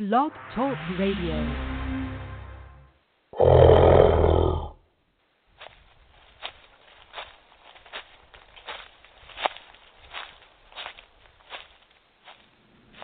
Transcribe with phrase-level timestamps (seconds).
[0.00, 1.44] Blog Talk Radio.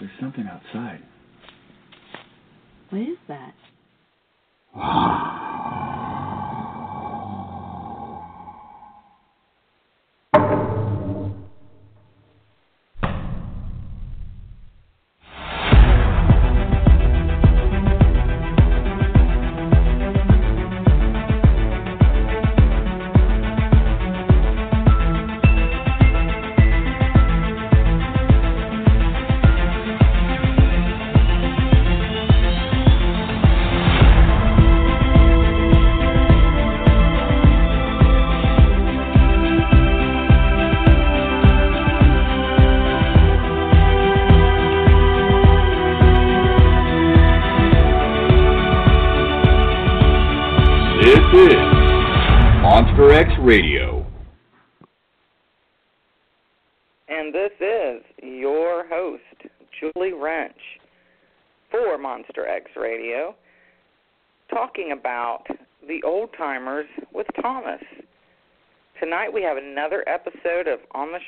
[0.00, 1.02] There's something outside.
[2.88, 3.52] What is that?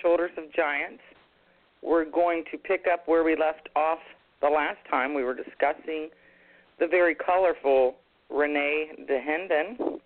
[0.03, 1.03] Shoulders of Giants.
[1.83, 3.99] We're going to pick up where we left off
[4.41, 6.11] the last time we were discussing
[6.79, 7.97] the very colorful
[8.31, 10.01] Rene Dahinden.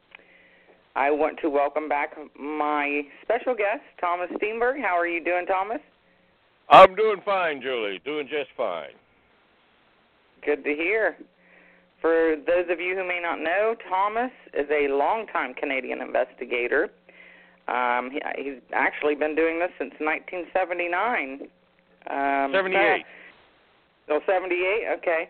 [0.95, 4.81] I want to welcome back my special guest, Thomas Steenburg.
[4.81, 5.81] How are you doing, Thomas?
[6.69, 8.01] I'm doing fine, Julie.
[8.05, 8.91] Doing just fine.
[10.45, 11.17] Good to hear.
[12.01, 16.91] For those of you who may not know, Thomas is a longtime Canadian investigator.
[17.69, 21.49] Um, he, he's actually been doing this since 1979.
[22.11, 23.05] Um, 78.
[24.11, 24.99] Oh, 78?
[24.99, 25.29] Okay.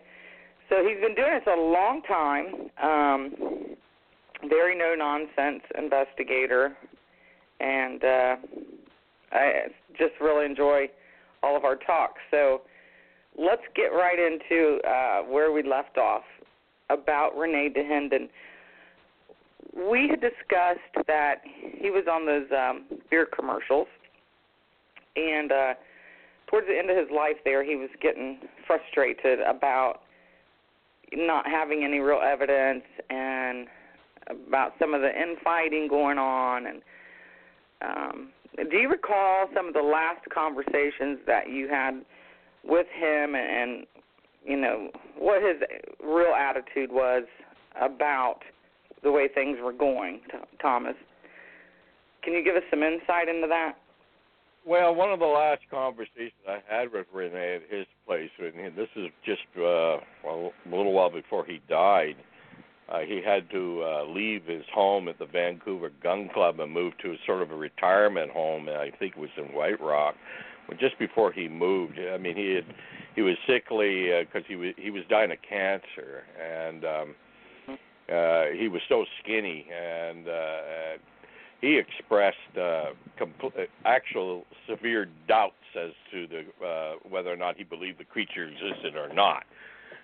[0.69, 2.70] So he's been doing this a long time.
[2.83, 3.77] Um,
[4.48, 6.77] very no nonsense investigator,
[7.61, 8.36] and uh,
[9.33, 9.52] I
[9.98, 10.89] just really enjoy
[11.42, 12.20] all of our talks.
[12.30, 12.62] So
[13.39, 16.23] let's get right into uh, where we left off
[16.90, 18.28] about Rene Dahinden.
[19.74, 23.89] We had discussed that he was on those um, beer commercials,
[25.17, 25.74] and uh,
[26.48, 30.01] towards the end of his life, there he was getting frustrated about
[31.14, 33.67] not having any real evidence and
[34.28, 36.67] about some of the infighting going on.
[36.67, 36.83] And
[37.83, 38.28] um
[38.70, 42.02] do you recall some of the last conversations that you had
[42.64, 43.86] with him and, and
[44.45, 45.56] you know what his
[46.05, 47.24] real attitude was
[47.80, 48.40] about
[49.02, 50.20] the way things were going
[50.61, 50.96] Thomas
[52.23, 53.74] can you give us some insight into that
[54.67, 58.89] Well, one of the last conversations I had with Rene at his place, and this
[58.95, 59.98] is just uh,
[60.29, 62.17] a little while before he died.
[62.89, 66.92] Uh, he had to uh, leave his home at the Vancouver Gun Club and move
[66.98, 68.69] to a sort of a retirement home.
[68.69, 70.14] And I think it was in White Rock.
[70.69, 72.64] But just before he moved, I mean, he had
[73.14, 77.14] he was sickly because uh, he was he was dying of cancer, and um,
[78.12, 80.28] uh, he was so skinny and.
[80.28, 80.98] Uh,
[81.62, 82.86] he expressed uh,
[83.18, 88.48] compl- actual severe doubts as to the uh, whether or not he believed the creature
[88.48, 89.45] existed or not.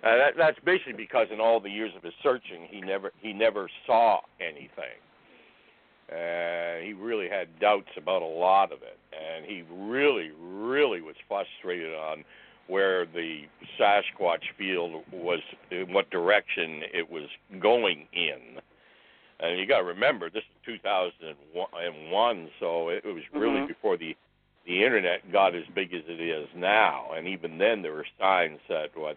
[0.05, 3.33] Uh, that, that's basically because in all the years of his searching, he never he
[3.33, 4.97] never saw anything.
[6.11, 11.17] Uh, he really had doubts about a lot of it, and he really, really was
[11.29, 12.25] frustrated on
[12.69, 13.43] where the
[13.79, 15.41] Sasquatch field was,
[15.71, 17.29] in what direction it was
[17.61, 18.61] going in
[19.41, 23.69] and you got to remember this is 2001, so it was really Mhm.
[23.69, 24.17] before the
[24.65, 27.13] the internet got as big as it is now.
[27.13, 29.17] And even then, there were signs that what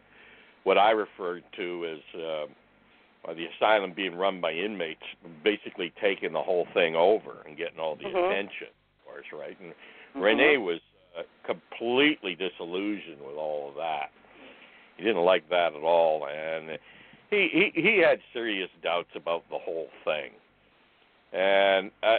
[0.64, 2.48] what I referred to as uh,
[3.26, 5.04] uh, the asylum being run by inmates,
[5.44, 8.30] basically taking the whole thing over and getting all the Mhm.
[8.30, 9.60] attention, of course, right?
[9.60, 9.74] And
[10.16, 10.22] Mhm.
[10.22, 10.82] Rene was
[11.18, 14.12] uh, completely disillusioned with all of that.
[14.98, 16.78] He didn't like that at all, and
[17.30, 20.32] he he he had serious doubts about the whole thing.
[21.34, 22.18] And uh,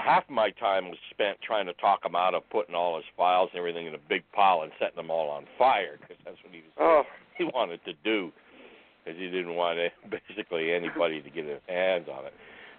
[0.00, 3.50] half my time was spent trying to talk him out of putting all his files
[3.52, 6.54] and everything in a big pile and setting them all on fire because that's what
[6.54, 7.02] he was Oh.
[7.36, 8.32] he wanted to do
[9.04, 9.78] because he didn't want
[10.10, 12.32] basically anybody to get his hands on it.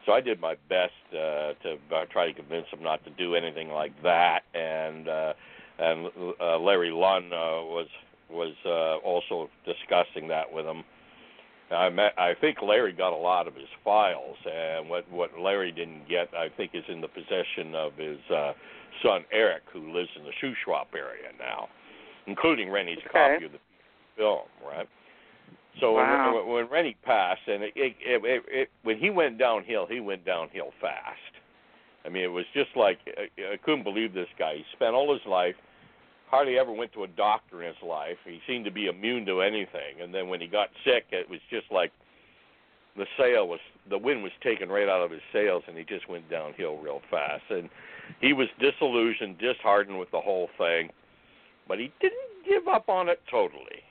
[0.08, 3.36] So I did my best uh, to uh, try to convince him not to do
[3.36, 5.34] anything like that, and uh,
[5.80, 6.08] and
[6.40, 7.88] uh, Larry Lund uh, was
[8.30, 10.84] was uh, also discussing that with him.
[11.72, 15.72] I met, I think Larry got a lot of his files, and what what Larry
[15.72, 18.54] didn't get, I think, is in the possession of his uh,
[19.04, 21.68] son Eric, who lives in the Shuswap area now,
[22.28, 23.34] including Rennie's Okay.
[23.36, 23.60] copy of the
[24.16, 24.88] film, right?
[25.80, 26.34] So Wow.
[26.34, 30.00] when, when Rennie passed, and it, it, it, it, it, when he went downhill, he
[30.00, 31.20] went downhill fast.
[32.06, 34.54] I mean, it was just like I, I couldn't believe this guy.
[34.56, 35.56] He spent all his life,
[36.36, 38.18] hardly ever went to a doctor in his life.
[38.26, 41.40] He seemed to be immune to anything, and then when he got sick, it was
[41.50, 41.94] just like
[42.98, 46.10] the sail was the wind was taken right out of his sails, and he just
[46.10, 47.44] went downhill real fast.
[47.50, 47.70] And
[48.20, 50.90] he was disillusioned, disheartened with the whole thing,
[51.70, 53.82] but he didn't give up on it totally.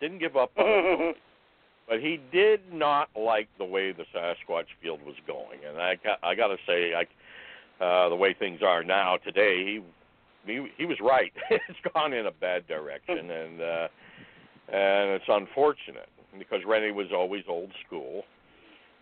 [0.00, 1.14] Didn't give up on it totally.
[1.88, 6.18] But he did not like the way the Sasquatch field was going, and I got
[6.20, 9.80] I got to say, I, uh, the way things are now today, he
[10.46, 11.32] he, he was right.
[11.50, 13.88] it's gone in a bad direction, and uh,
[14.68, 16.08] and it's unfortunate
[16.38, 18.24] because Rennie was always old school.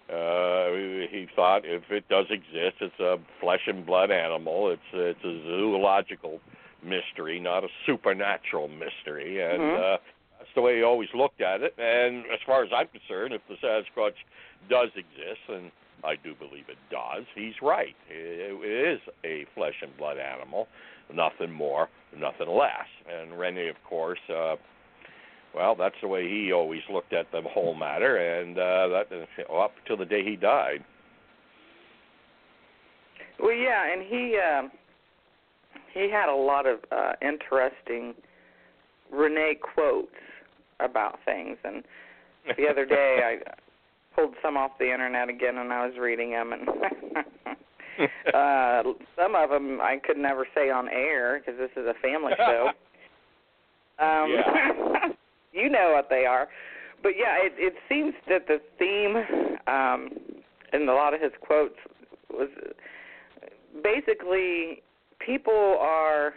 [0.09, 0.69] Uh,
[1.11, 4.71] he thought if it does exist, it's a flesh and blood animal.
[4.71, 6.41] It's it's a zoological
[6.83, 9.95] mystery, not a supernatural mystery, and Mhm.
[9.95, 9.99] uh,
[10.39, 11.75] that's the way he always looked at it.
[11.79, 14.17] And as far as I'm concerned, if the Sasquatch
[14.69, 15.71] does exist, and
[16.05, 17.95] I do believe it does, he's right.
[18.09, 20.69] It, is a flesh and blood animal,
[21.13, 22.89] nothing more, nothing less.
[23.11, 24.19] And Rennie, of course.
[24.29, 24.57] Uh,
[25.55, 29.07] well, that's the way he always looked at the whole matter, and uh, that
[29.49, 30.85] well, up until the day he died.
[33.39, 34.63] Well, yeah, and he uh,
[35.93, 38.15] he had a lot of uh, interesting
[39.13, 40.09] Rene quotes
[40.81, 41.57] about things.
[41.65, 41.85] And
[42.57, 43.55] the other day, I
[44.15, 46.69] pulled some off the internet again, and I was reading them, and
[48.35, 48.83] uh,
[49.17, 52.71] some of them I could never say on air because this is a family show.
[53.99, 55.09] Um, Yeah.
[55.53, 56.49] you know what they are,
[57.03, 59.17] but yeah, it, it seems that the theme
[59.73, 60.11] um,
[60.73, 61.77] in a lot of his quotes
[62.31, 62.49] was
[63.83, 64.83] basically
[65.25, 66.35] people are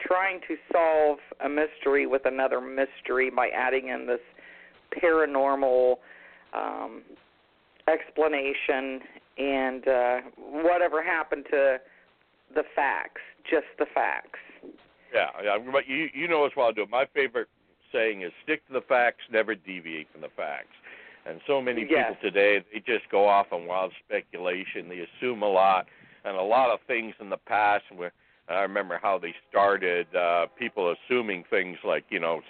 [0.00, 4.20] trying to solve a mystery with another mystery by adding in this
[5.02, 5.96] paranormal
[6.54, 7.02] um,
[7.88, 9.00] explanation
[9.36, 11.78] and uh, whatever happened to
[12.54, 14.38] the facts, just the facts.
[15.12, 17.48] Yeah, yeah, but you you know as well, I do my favorite
[17.92, 20.74] saying is stick to the facts, never deviate from the facts.
[21.26, 22.10] And so many Yes.
[22.10, 24.88] people today they just go off on wild speculation.
[24.88, 25.86] They assume a lot,
[26.24, 28.12] and a lot of things in the past where
[28.48, 30.14] I remember how they started.
[30.14, 32.42] Uh, people assuming things like you know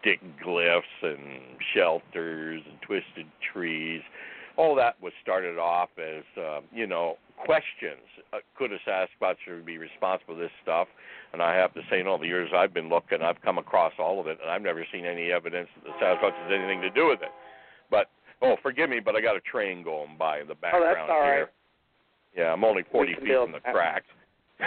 [0.00, 1.40] stick glyphs and
[1.74, 4.02] shelters and twisted trees.
[4.56, 8.04] All that was started off as uh, you know questions.
[8.32, 10.88] Uh, could a Sasquatch be responsible for this stuff?
[11.32, 13.92] And I have to say, in all the years I've been looking, I've come across
[13.98, 16.90] all of it, and I've never seen any evidence that the Sasquatch has anything to
[16.90, 17.30] do with it.
[17.90, 18.08] But
[18.42, 21.08] oh, forgive me, but I got a train going by in the Oh, that's background
[21.10, 21.34] right.
[21.34, 21.50] here.
[22.36, 24.06] Yeah, I'm only 40 feet from the tracks.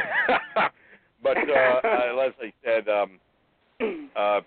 [1.24, 1.52] but uh,
[1.84, 3.20] uh, Leslie said um,
[4.16, 4.42] uh,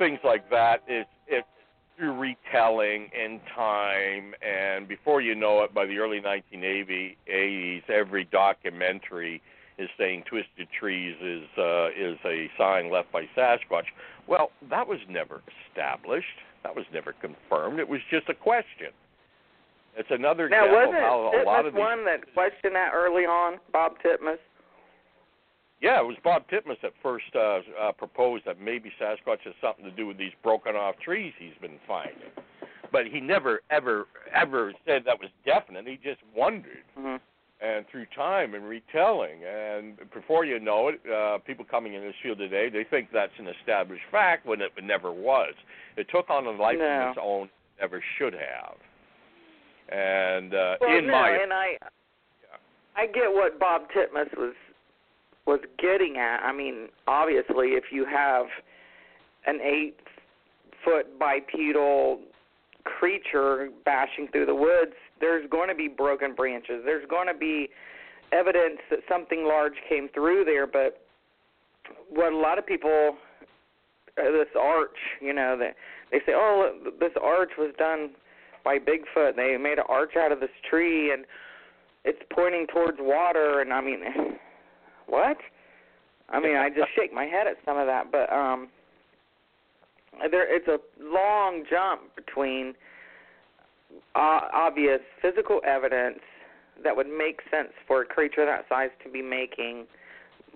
[0.00, 1.44] things like that is it
[1.96, 9.42] through retelling in time, and before you know it, by the early 1980s, every documentary
[9.78, 13.84] is saying twisted trees is uh, is a sign left by Sasquatch.
[14.26, 16.26] Well, that was never established.
[16.62, 17.78] That was never confirmed.
[17.78, 18.92] It was just a question.
[19.96, 22.92] It's another Now, example wasn't of how a lot of these one that questioned that
[22.94, 24.38] early on, Bob Titmus?
[25.80, 29.84] Yeah, it was Bob Titmus that first uh, uh, proposed that maybe Sasquatch has something
[29.84, 32.30] to do with these broken off trees he's been finding.
[32.92, 35.86] But he never, ever, ever said that was definite.
[35.86, 36.84] He just wondered.
[36.96, 37.16] hmm
[37.62, 42.14] And through time and retelling, and before you know it, uh, people coming in this
[42.22, 45.54] field today, they think that's an established fact when it never was.
[45.96, 46.84] It took on a life No.
[46.84, 48.76] of its own, it never should have.
[49.88, 51.76] And uh, Well, in no, my and I,
[52.96, 54.54] I get what Bob Titmus was
[55.46, 56.40] was getting at.
[56.42, 58.46] I mean, obviously, if you have
[59.46, 59.96] an eight
[60.84, 62.20] foot bipedal
[62.84, 66.82] creature bashing through the woods, there's going to be broken branches.
[66.84, 67.68] There's going to be
[68.32, 70.66] evidence that something large came through there.
[70.66, 71.02] But
[72.08, 73.16] what a lot of people,
[74.18, 75.74] uh, this arch, you know, that
[76.10, 78.10] they say, oh, this arch was done
[78.64, 79.36] by Bigfoot.
[79.36, 81.24] They made an arch out of this tree and
[82.04, 84.00] it's pointing towards water and I mean
[85.10, 85.36] what?
[86.28, 88.68] I mean, I just shake my head at some of that, but um
[90.30, 92.74] there it's a long jump between
[94.14, 96.20] uh, obvious physical evidence
[96.82, 99.86] that would make sense for a creature that size to be making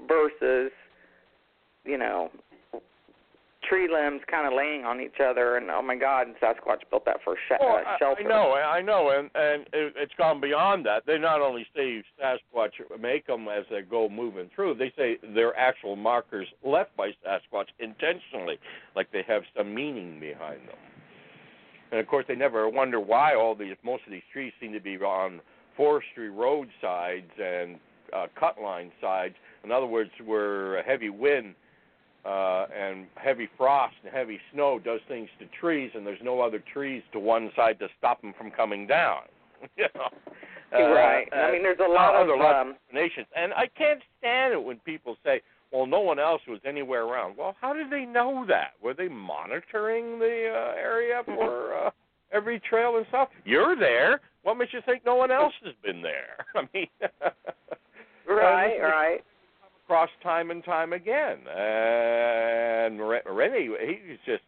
[0.09, 0.71] versus
[1.85, 2.31] you know
[3.75, 7.05] tree limbs kind of laying on each other, and oh my God, and Sasquatch built
[7.07, 8.23] that for sh- Well, uh, I- shelter.
[8.25, 11.05] I know, I know, and and it, it's gone beyond that.
[11.07, 15.57] They not only say Sasquatch make them as they go moving through, they say they're
[15.57, 18.59] actual markers left by Sasquatch intentionally,
[18.95, 20.79] like they have some meaning behind them.
[21.91, 24.81] And of course, they never wonder why all these most of these trees seem to
[24.81, 25.41] be on
[25.77, 27.79] forestry roadsides and
[28.13, 29.35] uh, cut line sides.
[29.65, 31.55] In other words, where a heavy wind
[32.25, 36.63] uh, and heavy frost and heavy snow does things to trees, and there's no other
[36.73, 39.23] trees to one side to stop them from coming down.
[39.77, 40.09] you know,
[40.75, 41.29] Uh, right.
[41.33, 45.17] I mean, there's a lot of um, explanations, and I can't stand it when people
[45.25, 45.41] say,
[45.71, 48.73] "Well, no one else was anywhere around." Well, how did they know that?
[48.83, 51.91] Were they monitoring the uh, area for uh,
[52.33, 53.29] every trail and stuff?
[53.45, 54.21] You're there.
[54.43, 56.45] What makes you think no one else has been there?
[56.57, 56.89] I mean,
[58.29, 59.25] right, uh, right.
[59.85, 61.39] Across time and time again.
[61.49, 64.43] And Re- Rennie, he's just,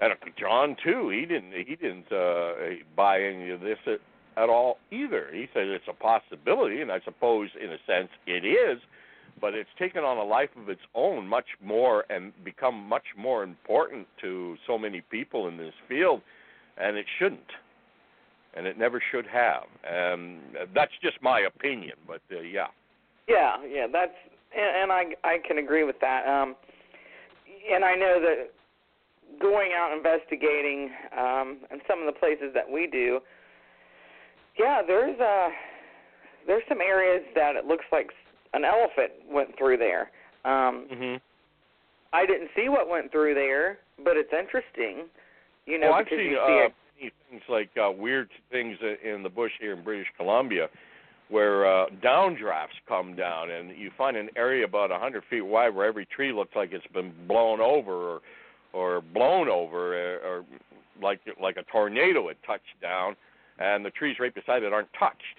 [0.00, 1.10] and John too.
[1.10, 2.52] He didn't, he didn't uh,
[2.96, 4.00] buy any of this at,
[4.42, 5.28] at all either.
[5.32, 8.80] He said it's a possibility, and I suppose in a sense it is.
[9.40, 13.42] But it's taken on a life of its own, much more, and become much more
[13.42, 16.22] important to so many people in this field,
[16.78, 17.40] and it shouldn't,
[18.54, 19.64] and it never should have.
[19.82, 20.38] And
[20.72, 22.68] that's just my opinion, but uh, yeah.
[23.28, 24.12] Yeah, yeah, that's
[24.56, 26.26] and, and I I can agree with that.
[26.26, 26.56] Um
[27.70, 28.50] and I know that
[29.40, 33.20] going out investigating um and some of the places that we do,
[34.58, 35.48] yeah, there's uh
[36.46, 38.10] there's some areas that it looks like
[38.52, 40.10] an elephant went through there.
[40.44, 41.20] Um Mhm.
[42.12, 45.08] I didn't see what went through there, but it's interesting,
[45.66, 46.74] you know, well, I've because seen you uh, see it.
[47.00, 50.68] many things like uh, weird things in the bush here in British Columbia,
[51.30, 55.74] where uh, downdrafts come down, and you find an area about a hundred feet wide
[55.74, 58.20] where every tree looks like it's been blown over or
[58.72, 60.44] or blown over, or, or
[61.02, 63.16] like like a tornado had touched down,
[63.58, 65.38] and the trees right beside it aren't touched.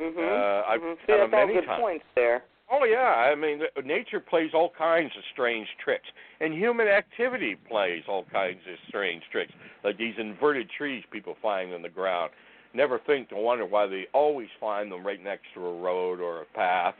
[0.00, 0.16] Mhm.
[0.18, 0.96] uh, I've mhm.
[0.98, 1.80] had See, them that's all many good times.
[1.80, 2.42] points there.
[2.70, 6.08] Oh yeah, I mean nature plays all kinds of strange tricks,
[6.40, 9.52] and human activity plays all kinds of strange tricks,
[9.84, 12.32] like these inverted trees people find in the ground.
[12.74, 16.42] Never think to wonder why they always find them right next to a road or
[16.42, 16.94] a path.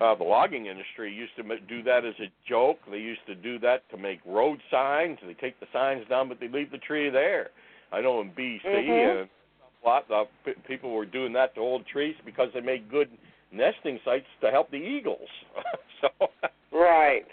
[0.00, 2.78] Uh, the logging industry used to do that as a joke.
[2.90, 5.18] They used to do that to make road signs.
[5.26, 7.50] They take the signs down, but they leave the tree there.
[7.92, 9.20] I know in BC Mhm.
[9.20, 9.28] and
[9.82, 10.28] a lot of
[10.66, 13.10] people were doing that to old trees because they made good
[13.52, 15.28] nesting sites to help the eagles.
[16.00, 16.30] so,
[16.70, 17.26] Right.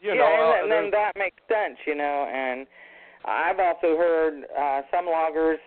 [0.00, 2.24] you yeah, know, uh, and, then, then that makes sense, you know.
[2.32, 2.66] And
[3.24, 5.58] I've also heard uh, some loggers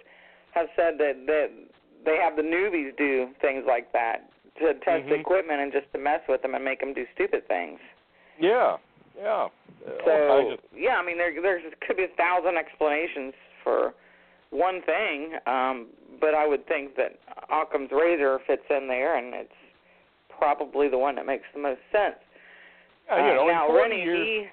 [0.54, 1.50] have said that that
[2.06, 4.30] they have the newbies do things like that
[4.60, 5.20] to test Mhm.
[5.20, 7.80] equipment and just to mess with them and make them do stupid things.
[8.40, 8.78] yeah,
[9.18, 9.48] yeah.
[9.86, 13.94] Uh, So yeah, I mean there there's could be a thousand explanations for
[14.52, 15.88] one thing, um,
[16.20, 19.54] but I would think that Occam's razor fits in there, and it's
[20.30, 22.16] probably the one that makes the most sense.
[23.08, 24.50] yeah, you Uh, know, in now Rennie, years, he,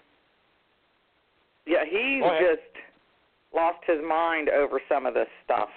[1.72, 2.62] yeah, he just
[3.54, 5.70] lost his mind over some of this stuff.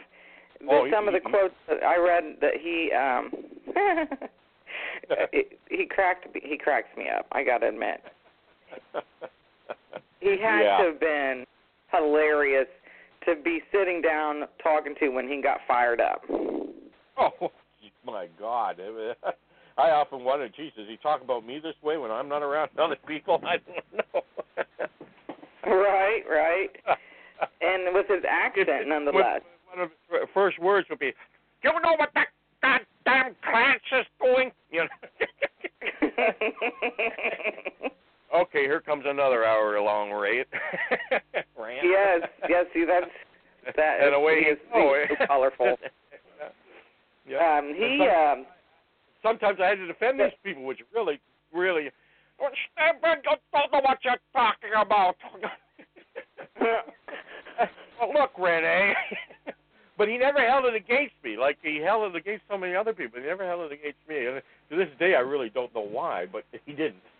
[0.67, 3.31] Oh, he- some of the he- quotes that I read that he um
[5.33, 7.25] it, he cracked he cracks me up.
[7.31, 8.01] I got to admit,
[10.19, 10.77] he had yeah.
[10.77, 11.45] to have been
[11.91, 12.67] hilarious
[13.25, 16.21] to be sitting down talking to when he got fired up.
[17.17, 17.51] Oh
[18.05, 18.79] my God!
[19.77, 22.69] I often wonder, geez, does he talk about me this way when I'm not around
[22.77, 23.41] other people?
[23.45, 24.21] I don't know.
[25.65, 26.69] Right, right.
[27.61, 29.41] And with his accent, nonetheless.
[29.73, 29.91] One of
[30.39, 31.13] first words would be,
[31.63, 32.27] "You know what that
[32.61, 34.89] goddamn Clarence is doing?" You know.
[38.41, 40.47] okay, here comes another hour-long rant.
[41.57, 41.83] rant.
[41.83, 42.65] yes, yes.
[42.73, 43.09] See, that's
[43.75, 45.75] that and away he is he's so colorful.
[47.27, 47.57] yeah.
[47.57, 48.45] Um, he Some- um,
[49.23, 51.19] sometimes I had to defend these people, which really,
[51.51, 51.89] really.
[52.39, 55.15] Well, Stephen, you don't know what you're talking about.
[57.99, 58.93] well, look, Rene.
[59.99, 62.93] But he never held it against me, like he held it against so many other
[62.93, 63.19] people.
[63.19, 64.27] He never held it against me.
[64.27, 67.03] And to this day, I really don't know why, but he didn't.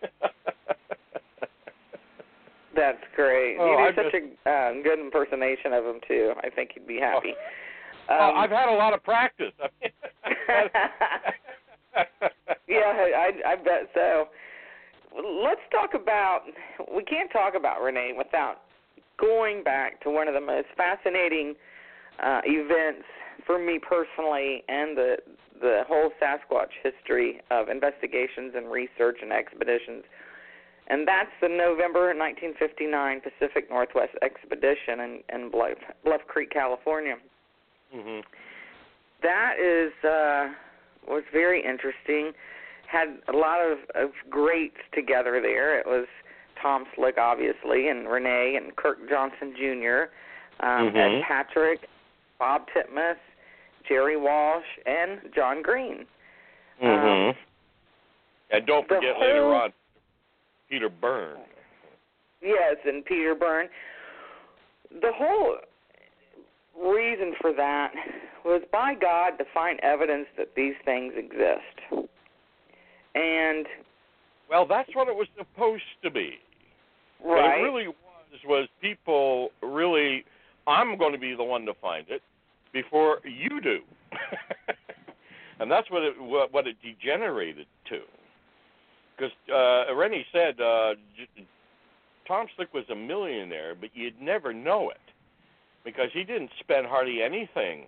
[2.74, 3.58] that's great.
[3.60, 6.32] Oh, you I do such a uh, good impersonation of him too.
[6.42, 7.34] I think he'd be happy.
[8.08, 9.52] Well, Um, I've had a lot of practice.
[12.66, 14.28] yeah, I I bet so.
[15.14, 16.44] Let's talk about.
[16.96, 18.62] We can't talk about Rene without
[19.18, 21.54] going back to one of the most fascinating
[22.22, 23.04] uh, events
[23.46, 25.16] for me personally, and the
[25.60, 30.04] the whole Sasquatch history of investigations and research and expeditions.
[30.88, 37.16] and that's the November 1959 Pacific Northwest Expedition in, in Bluff, Bluff Creek, California.
[37.94, 38.22] Mhm.
[39.22, 40.48] That is uh,
[41.06, 42.32] was very interesting.
[42.86, 45.78] Had a lot of, of greats together there.
[45.78, 46.06] It was
[46.60, 50.08] Tom Slick, obviously, and Rene and Kirk Johnson Jr.,
[50.64, 50.96] um, Mhm.
[51.20, 51.80] Ed Patrick,
[52.40, 53.18] Bob Titmus,
[53.86, 56.06] Jerry Walsh, and John Green.
[56.82, 57.36] Mhm.
[58.52, 59.72] and don't forget later on
[60.68, 61.38] Peter Byrne.
[62.40, 63.68] Yes, and Peter Byrne.
[64.90, 65.58] The whole
[66.74, 67.92] reason for that
[68.44, 72.08] was by God to find evidence that these things exist.
[73.14, 73.68] And
[74.48, 76.40] Well, that's what it was supposed to be.
[77.22, 77.36] Right.
[77.36, 79.52] What it really was was people
[80.80, 82.22] I'm going to be the one to find it
[82.72, 83.80] before you do.
[85.60, 88.00] and that's what it what, what it degenerated to.
[89.16, 91.46] Because uh, Rennie said uh, J-
[92.26, 94.96] Tom Slick was a millionaire, but you'd never know it
[95.84, 97.86] because he didn't spend hardly anything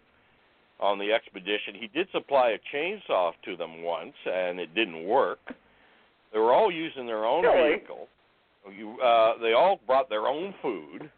[0.81, 1.75] on the expedition.
[1.79, 5.39] He did supply a chainsaw to them once, and it didn't work.
[6.33, 7.77] They were all using their own Really?
[7.79, 8.09] vehicle.
[8.77, 11.11] You, uh, they all brought their own food,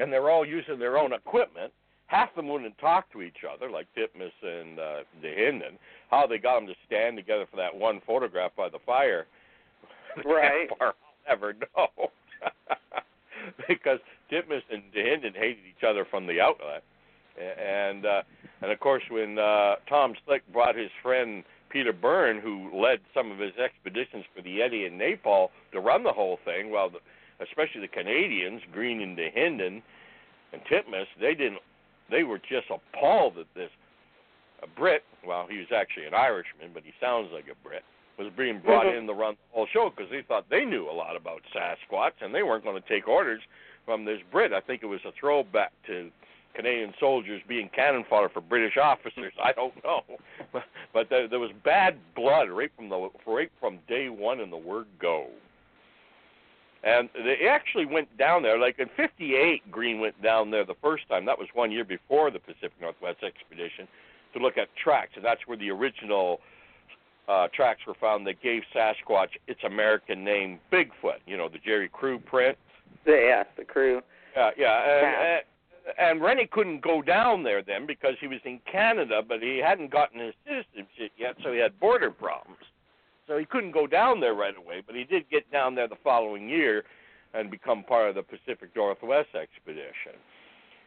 [0.00, 1.72] and they're all using their own equipment.
[2.06, 5.76] Half of them wouldn't talk to each other, like Titmus and uh, Dahinden.
[6.10, 9.26] How they got them to stand together for that one photograph by the fire,
[10.24, 10.68] Right.
[10.80, 10.94] I'll
[11.28, 12.10] never know.
[13.68, 13.98] because
[14.32, 16.82] Titmus and Dahinden hated each other from the outlet,
[17.38, 18.22] and uh,
[18.62, 23.30] and of course when uh, Tom Slick brought his friend Peter Byrne, who led some
[23.30, 26.98] of his expeditions for the Yeti and Nepal, to run the whole thing, well, the,
[27.40, 29.82] especially the Canadians, Green and Dahinden
[30.52, 31.60] and Titmus, they didn't.
[32.10, 33.70] They were just appalled that this
[34.62, 37.84] a Brit, well, he was actually an Irishman, but he sounds like a Brit,
[38.18, 38.98] was being brought Mhm.
[38.98, 42.20] in to run the whole show because they thought they knew a lot about Sasquatch
[42.20, 43.42] and they weren't going to take orders
[43.84, 44.52] from this Brit.
[44.52, 46.10] I think it was a throwback to
[46.54, 49.32] Canadian soldiers being cannon fodder for British officers.
[49.40, 50.02] I don't know,
[50.50, 54.50] but, but there, there was bad blood right from the right from day one in
[54.50, 55.28] the word go.
[56.84, 58.58] And they actually went down there.
[58.58, 61.24] Like in '58, Green went down there the first time.
[61.26, 63.88] That was one year before the Pacific Northwest expedition
[64.34, 66.40] to look at tracks, and that's where the original
[67.28, 71.18] uh, tracks were found that gave Sasquatch its American name, Bigfoot.
[71.26, 72.56] You know, the Jerry Crew print.
[73.06, 74.00] yes, the crew.
[74.36, 75.34] Yeah, yeah, and, Yeah.
[75.36, 75.42] and
[75.98, 79.90] and Rennie couldn't go down there then because he was in Canada, but he hadn't
[79.90, 82.58] gotten his citizenship yet, so he had border problems.
[83.28, 85.98] So he couldn't go down there right away, but he did get down there the
[86.02, 86.84] following year
[87.34, 90.18] and become part of the Pacific Northwest expedition.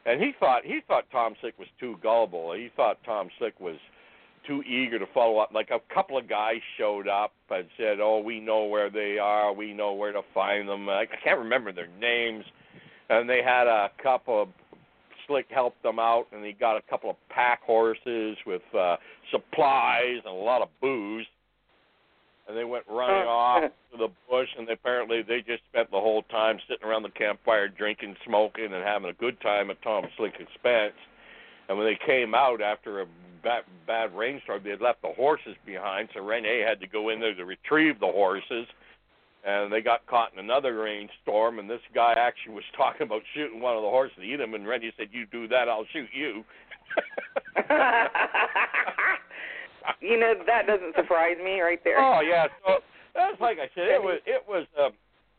[0.06, 2.54] And he thought he thought Tom Slick was too gullible.
[2.54, 3.78] He thought Tom Slick was
[4.48, 5.52] too eager to follow up.
[5.54, 9.54] Like a couple of guys showed up and said, "Oh, we know where they are.
[9.54, 12.44] We know where to find them." I can't remember their names.
[13.10, 14.50] And they had a couple of
[15.28, 18.96] Slick helped them out, and he got a couple of pack horses with uh,
[19.30, 21.28] supplies and a lot of booze.
[22.52, 23.30] And they went running oh.
[23.30, 27.10] off to the bush, and apparently they just spent the whole time sitting around the
[27.10, 31.00] campfire, drinking, smoking, and having a good time at Tom Slick's expense.
[31.70, 33.06] And when they came out after a
[33.42, 37.22] bad, bad rainstorm, they had left the horses behind, so Rene had to go in
[37.22, 38.68] there to retrieve the horses.
[39.48, 43.62] And they got caught in another rainstorm, and this guy actually was talking about shooting
[43.62, 46.10] one of the horses to eat him, and Rennie said, "You do that, I'll shoot
[46.14, 46.44] you."
[50.02, 52.00] you know that doesn't surprise me right there.
[52.00, 52.80] Oh yeah, so
[53.16, 54.90] that's like I said, it was it was a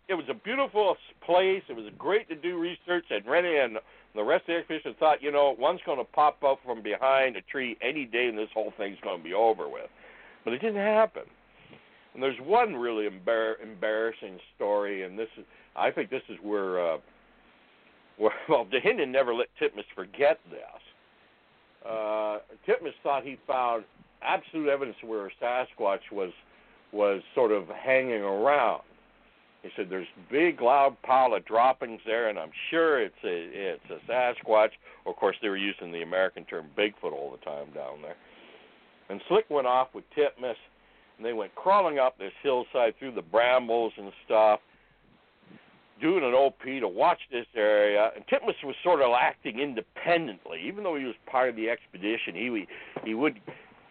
[0.09, 1.63] it was a beautiful place.
[1.69, 3.79] It was great to do research, and Rennie and
[4.15, 7.37] the rest of the expedition thought, you know, one's going to pop up from behind
[7.37, 9.89] a tree any day, and this whole thing's going to be over with.
[10.45, 11.23] But it didn't happen.
[12.13, 16.95] And there's one really embar- embarrassing story, and this is I think this is where
[16.95, 16.99] uh,
[18.19, 21.89] well, Dahinden never let Titmus forget this.
[21.89, 23.85] Uh, Titmus thought he found
[24.25, 26.33] absolute evidence where a Sasquatch was
[26.93, 28.83] was sort of hanging around.
[29.63, 33.91] He said there's big loud pile of droppings there, and I'm sure it's a it's
[33.91, 34.71] a Sasquatch.
[35.07, 38.17] Of course, they were using the American term Bigfoot all the time down there.
[39.09, 40.57] And Slick went off with Titmus,
[41.17, 44.61] and they went crawling up this hillside through the brambles and stuff,
[46.01, 48.11] doing an OP to watch this area.
[48.17, 52.35] And Titmus was sort of acting independently, even though he was part of the expedition.
[52.35, 52.67] He
[53.05, 53.41] he would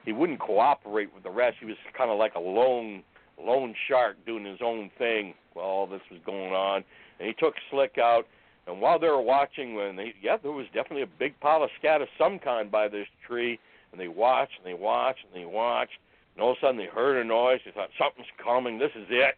[0.06, 1.58] he wouldn't cooperate with the rest.
[1.60, 3.04] He was kind of like a lone
[3.40, 6.84] lone shark doing his own thing while all this was going on.
[7.20, 8.28] And he took Slick out.
[8.68, 11.70] And while they were watching, when they yeah, there was definitely a big pile of
[11.80, 13.60] scat of some kind by this tree.
[13.92, 15.98] And they watched and they watched and they watched.
[16.36, 17.60] And all of a sudden they heard a noise.
[17.66, 18.78] They thought something's coming.
[18.80, 19.36] This is it.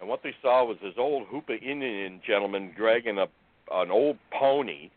[0.00, 3.26] and what they saw was this old Hoopa Indian gentleman dragging a
[3.70, 4.90] an old pony.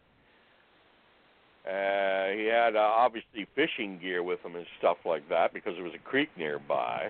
[1.65, 5.84] Uh, he had uh, obviously fishing gear with him and stuff like that because there
[5.84, 7.10] was a creek nearby.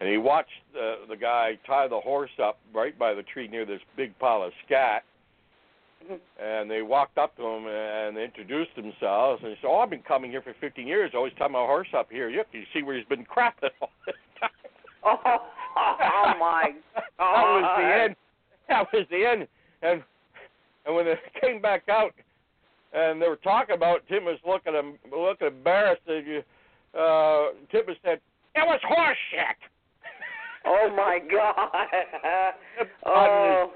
[0.00, 3.66] And he watched uh, the guy tie the horse up right by the tree near
[3.66, 5.02] this big pile of scat.
[6.40, 9.40] And they walked up to him and introduced themselves.
[9.42, 11.12] And he said, "Oh, I've been coming here for 15 years.
[11.14, 12.28] Always tie my horse up here.
[12.28, 14.50] Yep, you see where he's been crapping all this time."
[15.04, 18.16] Oh, oh my that was the end.
[18.68, 19.48] That was the end.
[19.82, 20.02] And
[20.86, 22.12] and when they came back out
[22.92, 24.74] and they were talking about Tim was looking
[25.10, 26.02] looking embarrassed.
[26.06, 26.42] And you,
[26.98, 28.20] uh, Tim said,
[28.54, 29.56] "It was horse shit."
[30.64, 32.54] Oh my God!
[33.04, 33.10] Oh.
[33.10, 33.72] Oh,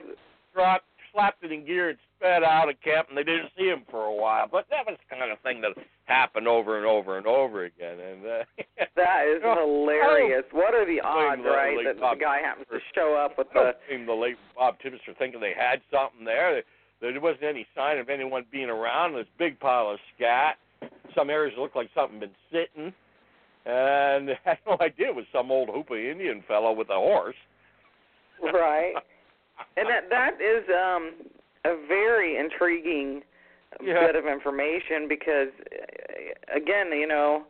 [0.55, 3.83] Trot slapped it in gear and sped out of camp, and they didn't see him
[3.91, 4.47] for a while.
[4.51, 5.73] But that was the kind of thing that
[6.05, 7.99] happened over and over and over again.
[7.99, 8.45] And uh,
[8.97, 10.45] that is hilarious.
[10.53, 13.49] What are the odds, the right, that Bob the guy happens to show up with
[13.53, 16.63] the don't blame the late Bob Tibbs for thinking they had something there.
[17.01, 19.15] There wasn't any sign of anyone being around.
[19.15, 20.57] This big pile of scat.
[21.15, 22.93] Some areas looked like something been sitting,
[23.65, 27.37] and I had no idea it was some old Hoopa Indian fellow with a horse.
[28.43, 28.95] right?
[29.79, 31.15] And that that is um
[31.65, 33.23] a very intriguing
[33.83, 34.07] Yeah.
[34.07, 35.49] bit of information because
[36.55, 37.45] again, you know,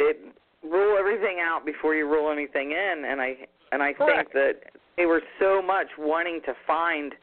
[0.00, 0.18] it
[0.64, 3.36] rule everything out before you rule anything in and I
[3.70, 4.32] and I Correct.
[4.32, 7.14] think that they were so much wanting to find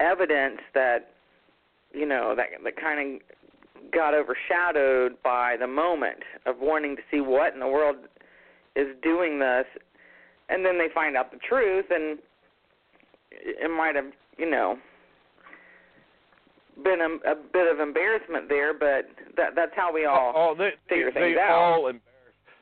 [0.00, 1.10] evidence that
[1.92, 7.20] you know that that kind of got overshadowed by the moment of wanting to see
[7.20, 7.96] what in the world
[8.74, 9.64] is doing this
[10.48, 12.18] and then they find out the truth and
[13.30, 14.76] it might have you know
[16.84, 20.70] been a, a bit of embarrassment there but that that's how we all oh, they,
[20.88, 21.58] figure they, things they out.
[21.58, 22.02] all embarrass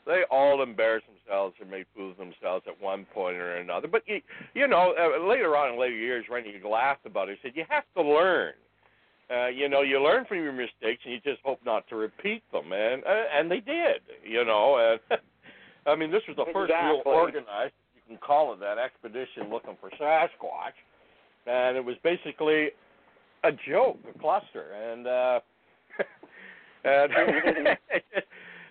[0.06, 3.88] they all embarrass themselves or made fools of themselves at one point or another.
[3.88, 4.20] But you,
[4.54, 7.38] you know, uh, later on in later years, Rennie laughed about it.
[7.42, 8.54] He said, "You have to learn.
[9.30, 12.42] Uh, you know, you learn from your mistakes, and you just hope not to repeat
[12.52, 14.00] them." And uh, and they did.
[14.24, 15.20] You know, and
[15.86, 19.76] I mean, this was the first real organized, you can call it that, expedition looking
[19.80, 20.76] for Sasquatch,
[21.46, 22.70] and it was basically
[23.44, 25.06] a joke, a cluster, and.
[25.06, 25.40] uh
[26.84, 27.12] and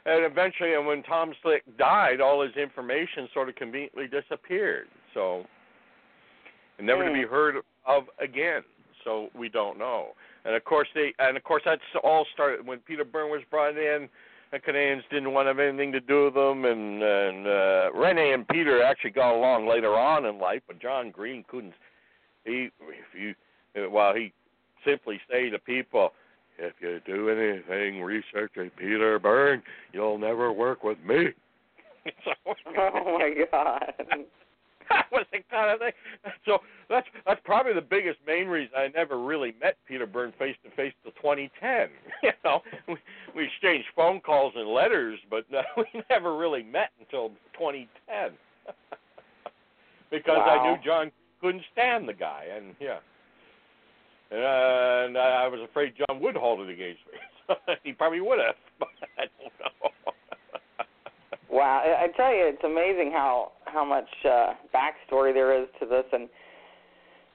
[0.05, 4.87] and eventually, and when Tom Slick died, all his information sort of conveniently disappeared.
[5.13, 5.45] So,
[6.77, 7.21] and never to Hmm.
[7.21, 8.63] be heard of again.
[9.03, 10.15] So we don't know.
[10.45, 13.77] And of course, they and of course that's all started when Peter Byrne was brought
[13.77, 14.09] in.
[14.51, 18.33] The Canadians didn't want to have anything to do with them, and and uh, Rene
[18.33, 21.73] and Peter actually got along later on in life, but John Green couldn't.
[22.45, 23.35] He, if you,
[23.89, 24.31] while he
[24.85, 26.13] simply say to people,
[26.63, 31.27] if you do anything researching Peter Byrne, you'll never work with me.
[32.47, 33.93] oh my god
[34.89, 35.91] that was the kind of thing.
[36.45, 40.55] So that's that's probably the biggest main reason I never really met Peter Byrne face
[40.63, 41.89] to face till 2010.
[42.23, 42.95] You know, we,
[43.35, 48.31] we exchanged phone calls and letters, but uh, we never really met until 2010
[50.09, 52.99] because I knew John couldn't stand the guy, and yeah,
[54.33, 57.55] and I was afraid John would hold it against me.
[57.83, 59.91] he probably would have, but I don't know.
[61.49, 65.85] Wow, I I tell you, it's amazing how how much uh, backstory there is to
[65.85, 66.27] this, and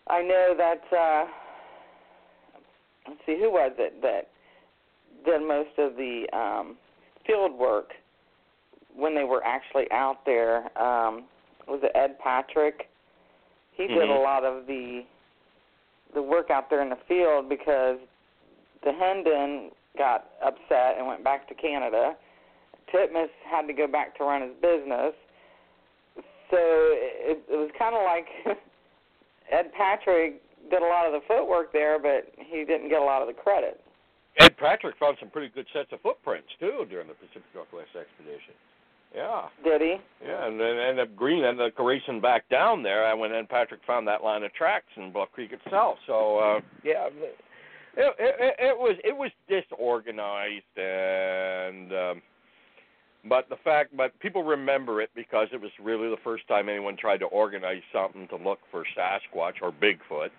[0.09, 0.83] I know that.
[0.97, 1.27] uh
[3.07, 4.29] Let's see, who was it that
[5.25, 6.77] did most of the um,
[7.27, 7.93] field work
[8.95, 10.65] when they were actually out there?
[10.79, 11.25] Um,
[11.67, 12.89] was it Ed Patrick?
[13.73, 14.23] He did a Mhm.
[14.23, 15.07] lot of the
[16.15, 17.99] the work out there in the field because
[18.85, 22.15] Dahinden got upset and went back to Canada.
[22.93, 25.15] Titmus had to go back to run his business.
[26.51, 28.27] So it, it was kind of like
[29.53, 30.41] Ed Patrick
[30.71, 33.35] did a lot of the footwork there, but he didn't get a lot of the
[33.35, 33.81] credit.
[34.39, 38.55] Ed Patrick found some pretty good sets of footprints too during the Pacific Northwest expedition.
[39.15, 39.97] Yeah, Did he?
[40.25, 43.49] yeah, and then ended up Green ended up racing back down there I went Ed
[43.49, 45.97] Patrick found that line of tracks in Bluff Creek itself.
[46.07, 47.37] So uh, yeah, it,
[47.97, 51.93] it, it, it was it was disorganized and.
[51.93, 52.23] Um,
[53.29, 56.97] but the fact, but people remember it because it was really the first time anyone
[56.97, 60.31] tried to organize something to look for Sasquatch or Bigfoot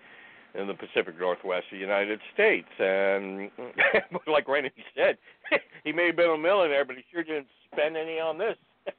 [0.54, 2.68] in the Pacific Northwest of the United States.
[2.78, 3.50] And
[4.26, 5.16] like Randy said,
[5.84, 8.56] he may have been a millionaire, but he sure didn't spend any on this.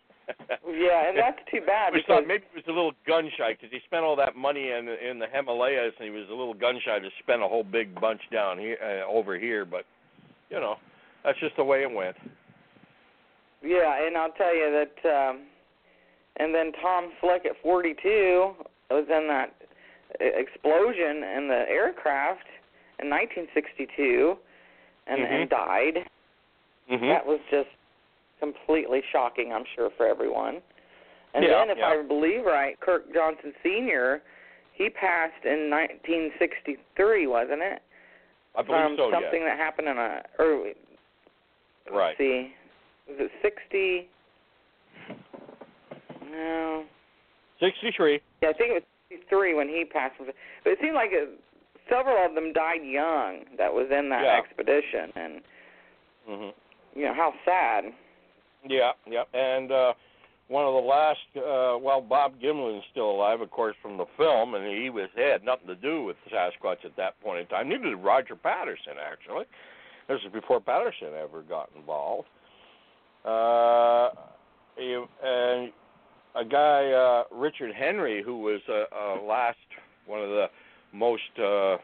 [0.65, 3.67] Yeah, and that's too bad We thought maybe he was a little gun shy because
[3.69, 6.79] he spent all that money in in the Himalayas, and he was a little gun
[6.85, 9.65] shy to spend a whole big bunch down here uh, over here.
[9.65, 9.83] But
[10.49, 10.75] you know,
[11.25, 12.15] that's just the way it went.
[13.61, 15.09] yeah, and I'll tell you that.
[15.29, 15.41] um
[16.37, 18.53] And then Tom Slick at 42
[18.89, 19.53] was in that
[20.19, 22.47] explosion in the aircraft
[22.99, 24.37] in 1962
[25.07, 25.31] and Mhm.
[25.31, 26.09] and died.
[26.89, 27.07] Mhm.
[27.09, 27.69] That was just
[28.39, 30.61] completely shocking, I'm sure, for everyone.
[31.33, 31.89] And Yeah, then, if yeah.
[31.89, 34.21] I believe right, Kirk Johnson Sr.
[34.73, 37.81] he passed in 1963, wasn't it?
[38.55, 39.11] I believe From so.
[39.11, 39.51] something yes.
[39.51, 40.75] that happened in a early.
[41.85, 42.17] Let's Right.
[42.17, 42.53] see,
[43.07, 44.09] was it 60?
[46.29, 46.85] No.
[47.59, 48.21] Sixty-three.
[48.41, 50.15] Yeah, I think it was 63 when he passed.
[50.19, 50.33] But
[50.65, 51.29] it seemed like it,
[51.89, 54.37] several of them died young that was in that Yeah.
[54.37, 55.43] expedition, and
[56.27, 56.53] Mhm.
[56.95, 57.93] you know how sad.
[58.63, 59.23] Yeah, yeah.
[59.33, 59.93] And uh
[60.47, 64.53] one of the last uh well Bob Gimlin's still alive of course from the film
[64.53, 67.69] and he was he had nothing to do with Sasquatch at that point in time.
[67.69, 69.45] Neither did Roger Patterson actually.
[70.07, 72.27] This was before Patterson ever got involved.
[73.25, 74.09] Uh
[74.77, 74.93] he,
[75.23, 75.73] and
[76.35, 79.57] a guy uh Richard Henry who was uh, uh last
[80.05, 80.45] one of the
[80.93, 81.77] most uh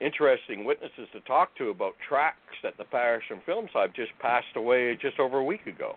[0.00, 4.96] interesting witnesses to talk to about tracks at the Patterson Film Site just passed away
[5.00, 5.96] just over a week ago.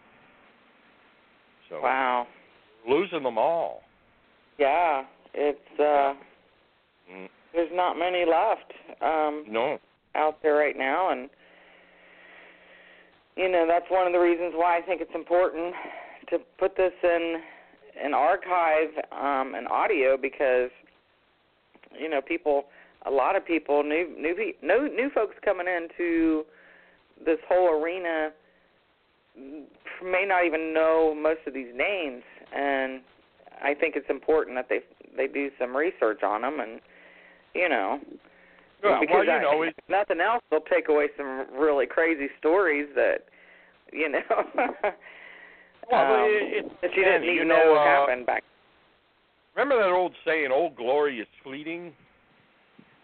[1.69, 2.27] So Wow.
[2.87, 3.81] losing them all.
[4.57, 5.03] Yeah,
[5.33, 6.13] it's uh
[7.11, 9.77] Mm, there's not many left um No.
[10.15, 11.29] out there right now and
[13.35, 15.73] you know that's one of the reasons why I think it's important
[16.29, 17.41] to put this in
[18.01, 20.69] an archive um and audio because
[21.99, 22.65] you know people
[23.05, 26.43] a lot of people new new pe- new new folks coming into
[27.25, 28.31] this whole arena
[30.03, 32.23] may not even know most of these names.
[32.55, 33.01] And
[33.63, 34.79] I think it's important that they
[35.15, 36.79] they do some research on them and
[37.53, 37.99] you know
[38.81, 42.87] because well, you I- know, it, nothing else they'll take away some really crazy stories
[42.95, 43.25] that
[43.91, 44.19] you know
[45.91, 48.43] well, um, it, it's that you didn't you even know, what uh, happened back
[49.55, 51.93] Remember that old saying, "Old glory is fleeting."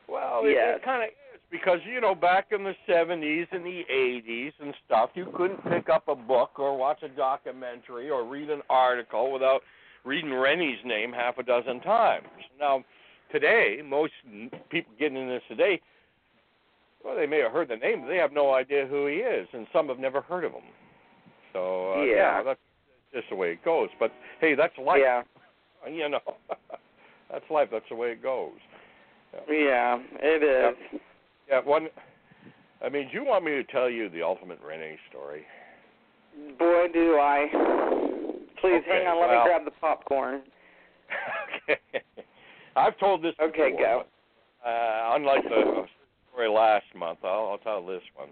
[0.08, 0.78] Well, it, Yes.
[0.78, 4.74] it kind of is because you know back in the '70s and the '80s and
[4.86, 9.32] stuff, you couldn't pick up a book or watch a documentary or read an article
[9.32, 9.62] without
[10.06, 12.28] reading Rennie's name half a dozen times.
[12.60, 12.84] Now,
[13.32, 14.14] today, most
[14.70, 15.80] people getting in this today,
[17.04, 19.48] well, they may have heard the name, but they have no idea who he is,
[19.54, 20.64] and some have never heard of him.
[21.54, 22.42] So uh, Yeah.
[22.42, 22.60] that's
[23.14, 23.90] just the way it goes.
[24.00, 25.00] But hey, that's life.
[25.02, 25.22] yeah
[25.90, 26.20] You know,
[27.32, 27.70] that's life.
[27.72, 28.52] That's the way it goes.
[29.50, 31.00] yeah it is
[31.50, 31.88] Yeah, one.
[32.84, 35.44] I mean, do you want me to tell you the ultimate Rene story?
[36.58, 37.48] boy do I
[38.62, 40.42] please Okay, hang on let well- me grab the popcorn
[41.70, 42.04] okay.
[42.76, 44.04] I've told this Okay, before, go.
[44.64, 45.86] but, uh, unlike the
[46.32, 48.30] story last month, I'll, I'll tell this one.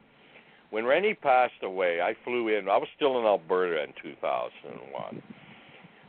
[0.69, 2.67] When Rennie passed away, I flew in.
[2.67, 5.23] I was still in Alberta in 2001,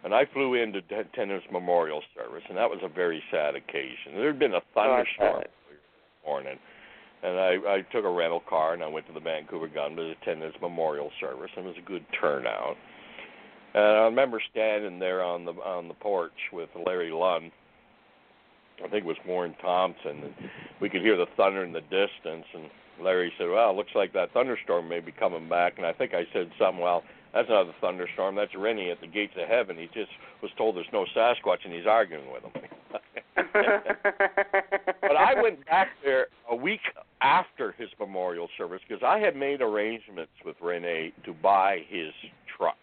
[0.05, 3.55] and I flew in to attend his memorial service, and that was a very sad
[3.55, 4.15] occasion.
[4.17, 5.51] There had been a oh, thunderstorm bet.
[5.71, 5.79] this
[6.27, 6.59] morning,
[7.23, 10.11] and I, I took a rental car and I went to the Vancouver Gun to
[10.11, 12.77] attend his memorial service, and it was a good turnout.
[13.75, 17.53] And I remember standing there on the on the porch with Larry Lund.
[18.79, 20.35] I think it was Warren Thompson, and
[20.81, 22.47] we could hear the thunder in the distance.
[22.55, 25.93] And Larry said, "Well, it looks like that thunderstorm may be coming back." And I
[25.93, 26.83] think I said something.
[26.83, 28.35] Well, that's not a thunderstorm.
[28.35, 29.77] That's Rennie at the gates of heaven.
[29.77, 30.11] He just
[30.43, 32.53] was told there's no Sasquatch, and he's arguing with him.
[35.03, 36.81] but I went back there a week
[37.21, 42.13] after his memorial service because I had made arrangements with Rene to buy his
[42.57, 42.77] truck,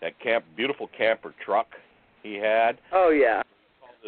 [0.00, 1.68] that camp, beautiful camper truck
[2.22, 3.42] he had, oh yeah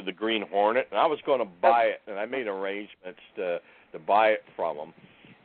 [0.05, 3.61] the Green Hornet, and I was going to buy it, and I made arrangements to
[3.93, 4.93] to buy it from him.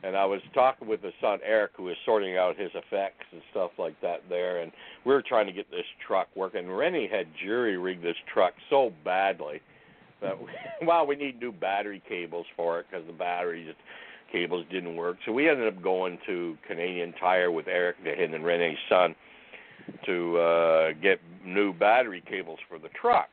[0.04, 3.40] And I was talking with his son Eric, who was sorting out his effects and
[3.52, 4.72] stuff like that there, and
[5.04, 6.68] we were trying to get this truck working.
[6.70, 9.60] Rennie had jury rigged this truck so badly
[10.20, 10.36] that
[10.82, 13.72] wow, we need new battery cables for it because the batteries
[14.32, 15.18] cables didn't work.
[15.26, 19.14] So we ended up going to Canadian Tire with Eric and Rene's son
[20.06, 23.28] to uh get new battery cables for the truck.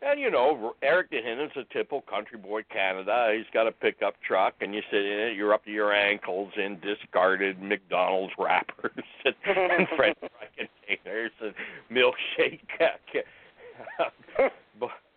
[0.00, 3.34] And you know, Eric Dahinden's a typical country boy Canada.
[3.36, 5.36] He's got a pickup truck, and you sit in it.
[5.36, 8.92] You're up to your ankles in discarded McDonald's wrappers
[9.24, 11.52] and, and French fry containers and
[11.90, 12.60] milkshake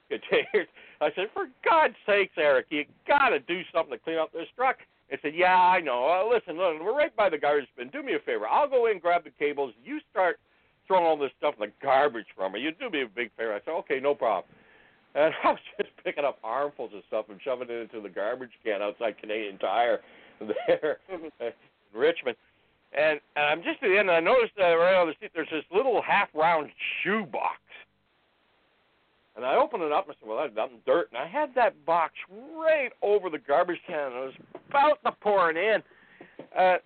[0.10, 0.68] containers.
[1.00, 4.48] I said, for God's sakes, Eric, you got to do something to clean up this
[4.56, 4.78] truck.
[5.10, 6.06] He said, Yeah, I know.
[6.08, 7.90] Uh, listen, listen, we're right by the garbage bin.
[7.90, 8.48] Do me a favor.
[8.48, 9.74] I'll go in, grab the cables.
[9.84, 10.40] You start
[10.88, 12.62] throwing all this stuff in the garbage from me.
[12.62, 13.54] You do me a big favor.
[13.54, 14.46] I said, Okay, no problem.
[15.16, 18.52] And I was just picking up armfuls of stuff and shoving it into the garbage
[18.64, 20.00] can outside Canadian Tire
[20.40, 21.30] there in
[21.94, 22.38] Richmond.
[22.94, 25.32] And, and I'm just at the end, and I noticed that right on the seat
[25.34, 26.70] there's this little half round
[27.04, 27.60] shoe box.
[29.36, 31.56] And I opened it up and I said, "Well, that's nothing dirt." And I had
[31.56, 32.14] that box
[32.54, 34.12] right over the garbage can.
[34.12, 34.34] And I was
[34.70, 35.82] about to pour it in.
[36.58, 36.78] Uh,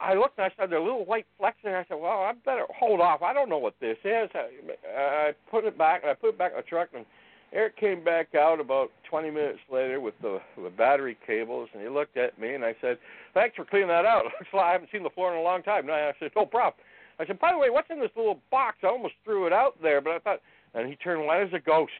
[0.00, 1.80] I looked and I saw there little white flecks in there.
[1.80, 3.20] I said, "Well, I better hold off.
[3.20, 4.48] I don't know what this is." I,
[4.96, 6.02] I put it back.
[6.02, 7.04] and I put it back in the truck, and
[7.52, 11.88] Eric came back out about 20 minutes later with the the battery cables, and he
[11.88, 12.98] looked at me and I said,
[13.32, 14.24] "Thanks for cleaning that out.
[14.40, 16.44] Looks like I haven't seen the floor in a long time." And I said, "No
[16.44, 16.74] problem."
[17.18, 18.78] I said, "By the way, what's in this little box?
[18.82, 20.40] I almost threw it out there, but I thought."
[20.74, 21.92] And he turned white as a ghost.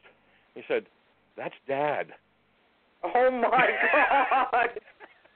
[0.53, 0.85] He said,
[1.35, 2.07] "That's Dad."
[3.03, 3.69] Oh my
[4.53, 4.69] God!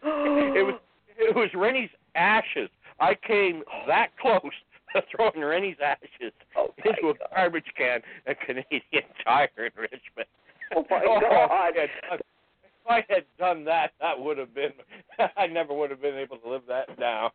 [0.04, 0.80] it was
[1.18, 2.70] it was Rennie's ashes.
[3.00, 4.54] I came that close
[5.16, 7.28] throwing Rene's ashes Oh into a God.
[7.36, 10.30] garbage can at Canadian Tire in Richmond.
[10.76, 11.52] Oh my oh, if God!
[11.52, 12.22] I had If
[12.90, 14.72] I had done that, that would have been.
[15.38, 17.30] I never would have been able to live that down.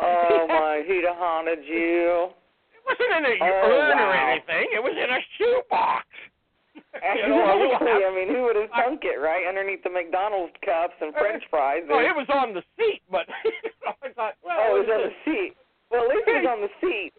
[0.00, 0.82] Oh my!
[0.86, 2.30] He'd have haunted you.
[2.74, 4.66] It wasn't in a Oh, urn or anything.
[4.72, 6.06] It was in a shoebox.
[7.14, 8.04] You know, a Exactly.
[8.06, 11.82] I mean, who would have sunk it right underneath the McDonald's cups and French fries?
[11.86, 13.26] No, it was on the seat, but
[14.02, 15.54] I thought, well, oh, it was on the seat.
[15.90, 17.12] Well, at least was on the seat.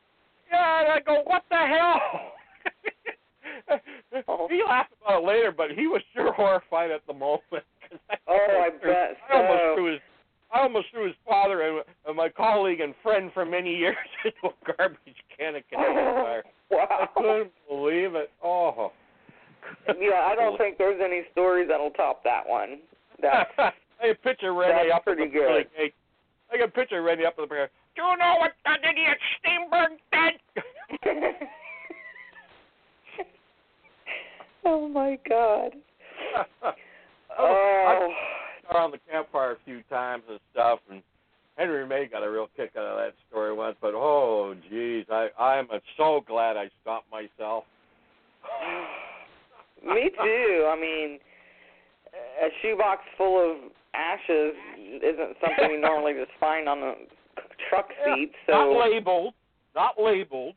[0.51, 2.01] Yeah, and I go, what the hell?
[4.27, 4.47] Oh.
[4.49, 7.43] He laughed about it later, but he was sure horrified at the moment.
[8.09, 9.75] I Oh, I threw- bet I almost so.
[9.75, 9.99] threw his,
[10.51, 14.37] I almost threw his father and, and my colleague and friend for many years into
[14.55, 16.43] a garbage can of Tire.
[16.71, 17.09] I Wow.
[17.15, 18.31] couldn't believe it.
[18.43, 18.91] Oh.
[19.99, 22.79] Yeah, I don't think there's any stories that'll top that one.
[23.21, 25.65] That's I can picture Rene that's up pretty the good.
[25.77, 25.93] gate.
[26.51, 27.67] I can picture Rene up at the pearly
[28.15, 28.17] gate.
[28.17, 30.35] Do you know what that idiot Steenburg did?
[34.65, 35.71] oh my God.
[36.63, 36.73] oh.
[37.39, 38.13] Oh.
[38.73, 41.01] around the campfire a few times and stuff, and
[41.55, 43.77] Henry May got a real kick out of that story once.
[43.81, 45.67] But oh, geez, I I'm
[45.97, 47.65] so glad I stopped myself.
[49.85, 50.67] Me too.
[50.67, 51.19] I mean,
[52.13, 53.57] a shoebox full of
[53.93, 54.53] ashes
[55.01, 56.93] isn't something you normally just find on a
[57.69, 58.31] truck seat.
[58.47, 59.33] So Not labeled,
[59.75, 60.55] not labeled,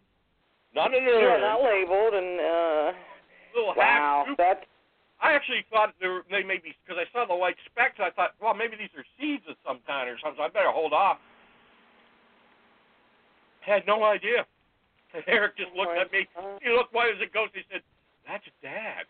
[0.74, 2.92] not in an yeah, not labeled, and uh,
[3.54, 4.36] little wow, half.
[4.36, 4.64] that's
[5.22, 8.02] I actually thought they, were, they may be because I saw the white specks.
[8.02, 10.42] I thought, well, maybe these are seeds of some kind or something.
[10.42, 11.18] So I better hold off.
[13.60, 14.44] Had no idea.
[15.14, 16.26] And Eric just looked at me.
[16.60, 17.52] He looked white as a ghost.
[17.54, 17.82] He said,
[18.26, 19.06] "That's Dad."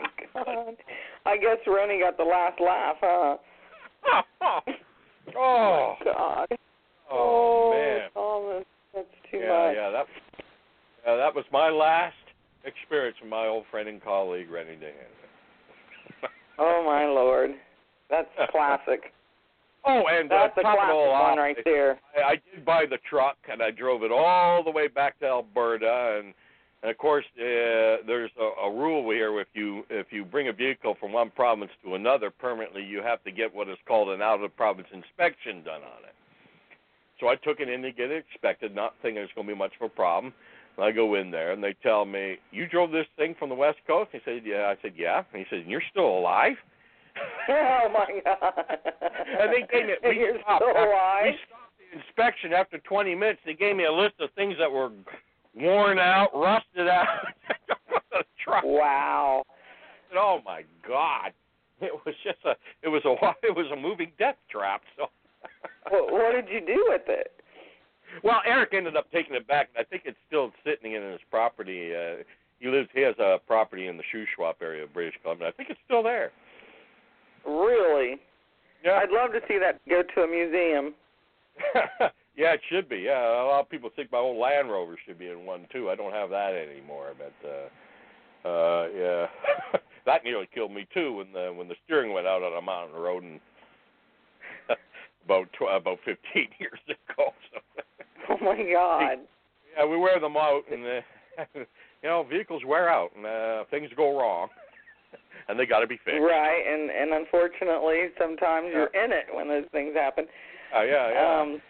[0.34, 0.76] God.
[1.26, 3.36] I guess Rene got the last laugh, huh?
[5.36, 5.94] oh,
[7.10, 8.08] oh man.
[8.14, 9.76] Thomas, that's too yeah, much.
[9.76, 10.06] yeah, that
[11.06, 12.14] yeah, that was my last
[12.64, 16.28] experience with my old friend and colleague Rene Dahinden.
[16.62, 17.52] Oh my lord,
[18.10, 19.14] that's classic.
[19.86, 21.98] oh, and That's uh, a classic off, one right there.
[22.14, 25.26] I, I did buy the truck and I drove it all the way back to
[25.26, 26.34] Alberta and.
[26.82, 30.52] And of course, uh, there's a, a rule here: if you if you bring a
[30.52, 34.22] vehicle from one province to another permanently, you have to get what is called an
[34.22, 36.14] out-of-province inspection done on it.
[37.20, 39.58] So I took it in to get it inspected, not thinking it's going to be
[39.58, 40.32] much of a problem.
[40.80, 43.54] And I go in there, and they tell me, "You drove this thing from the
[43.54, 46.56] West Coast?" He said, "Yeah." I said, "Yeah." And he said, "You're still alive?"
[47.50, 48.54] Oh my God.
[49.40, 49.94] and they gave me.
[50.02, 51.24] We You're stopped, still alive.
[51.24, 53.40] We stopped the inspection after 20 minutes.
[53.44, 54.90] They gave me a list of things that were
[55.54, 57.26] worn out, rusted out.
[58.12, 58.64] the truck.
[58.64, 59.42] Wow.
[60.08, 61.32] And, oh my God!
[61.82, 62.54] It was just a.
[62.82, 63.14] It was a.
[63.46, 64.80] It was a moving death trap.
[64.96, 65.10] So.
[65.90, 67.32] What, what did you do with it?
[68.22, 71.94] Well, Eric ended up taking it back, I think it's still sitting in his property.
[71.94, 72.22] Uh,
[72.58, 72.88] he lives.
[72.94, 75.48] He has a property in the Shuswap area of British Columbia.
[75.48, 76.30] I think it's still there.
[77.46, 78.20] Really?
[78.84, 79.00] Yeah.
[79.02, 80.94] I'd love to see that go to a museum.
[82.36, 82.98] yeah, it should be.
[82.98, 85.90] Yeah, a lot of people think my old Land Rover should be in one too.
[85.90, 89.26] I don't have that anymore, but uh uh yeah.
[90.06, 92.96] that nearly killed me too when the when the steering went out on a mountain
[92.96, 93.40] road and
[95.30, 96.16] about tw- about 15
[96.58, 97.32] years ago.
[97.52, 97.60] So
[98.30, 99.18] Oh my God.
[99.76, 103.88] yeah, we wear them out and uh, you know, vehicles wear out and uh things
[103.96, 104.48] go wrong.
[105.48, 106.20] and they got to be fixed.
[106.20, 110.26] Right, and and unfortunately, sometimes you're in it when those things happen.
[110.76, 111.40] Uh, yeah, yeah.
[111.40, 111.60] Um,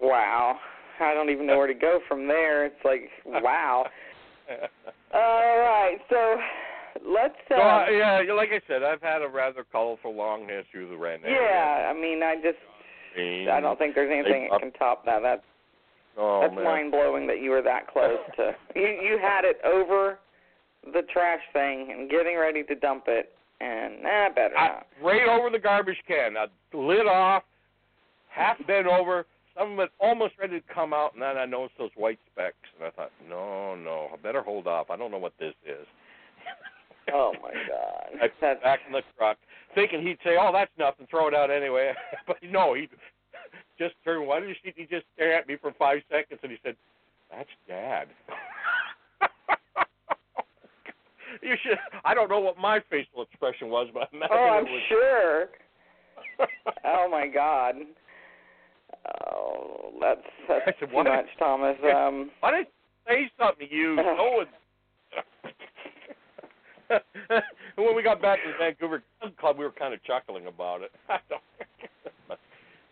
[0.00, 0.58] wow.
[1.00, 2.64] I don't even know where to go from there.
[2.64, 3.86] It's like, wow.
[5.12, 6.36] All right, so
[7.04, 7.34] let's.
[7.50, 11.20] Uh, yeah, like I said, I've had a rather colorful long history with the area.
[11.24, 12.58] yeah, I mean, I just,
[13.50, 15.20] I don't think there's anything that can top that.
[15.22, 15.42] That's
[16.18, 18.54] Oh, that's mind blowing that you were that close to.
[18.74, 20.18] You you had it over
[20.84, 24.86] the trash thing and getting ready to dump it, and nah, better I, not.
[25.02, 26.36] right over the garbage can.
[26.36, 27.42] I lid off,
[28.28, 29.26] half bent over,
[29.56, 32.56] some of it almost ready to come out, and then I noticed those white specks,
[32.78, 34.90] and I thought, no, no, I better hold off.
[34.90, 35.86] I don't know what this is.
[37.12, 38.20] Oh my God.
[38.22, 39.36] I That's back in the truck,
[39.74, 41.92] thinking he'd say, "Oh, that's nothing, throw it out anyway."
[42.26, 42.88] but no, he
[43.78, 44.26] just turned.
[44.26, 44.72] Why did he?
[44.74, 46.76] He just stare at me for five seconds, and he said,
[47.30, 48.08] "That's Dad."
[51.42, 51.78] you should.
[52.04, 54.82] I don't know what my facial expression was, but I imagine Oh, I'm it was.
[54.88, 55.48] sure.
[56.84, 57.76] Oh my God.
[59.26, 61.76] Oh, that's that's I said, too much, Thomas.
[61.82, 62.72] Um, Why didn't you
[63.08, 63.96] say something to you?
[63.96, 64.46] No one.
[67.76, 69.02] When we got back to the Vancouver
[69.38, 70.92] Club, we were kind of chuckling about it.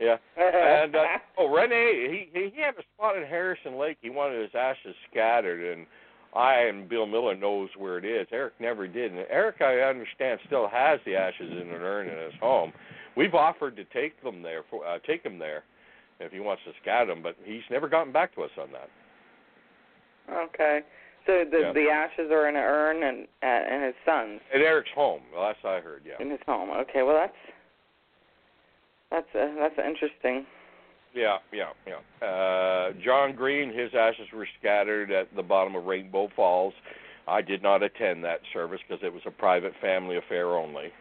[0.00, 0.16] yeah.
[0.36, 1.04] And uh,
[1.38, 3.98] oh, Rene, he, he he had a spot in Harrison Lake.
[4.00, 5.86] He wanted his ashes scattered, and
[6.34, 8.26] I and Bill Miller knows where it is.
[8.32, 12.18] Eric never did, and Eric, I understand, still has the ashes in an urn in
[12.18, 12.72] his home.
[13.16, 15.62] We've offered to take them there, for, uh, take him there,
[16.18, 18.90] if he wants to scatter them, but he's never gotten back to us on that.
[20.48, 20.80] okay.
[21.26, 21.72] So the Yeah.
[21.72, 25.64] the ashes are in an urn and uh, and his son's At Eric's home, last
[25.64, 26.20] I heard, yeah.
[26.20, 26.70] in his home.
[26.70, 27.02] Okay.
[27.02, 27.36] Well, that's
[29.10, 30.46] that's uh, that's interesting.
[31.14, 32.26] Yeah, yeah, yeah.
[32.26, 36.74] Uh, John Green, his ashes were scattered at the bottom of Rainbow Falls.
[37.28, 40.92] I did not attend that service because it was a private family affair only.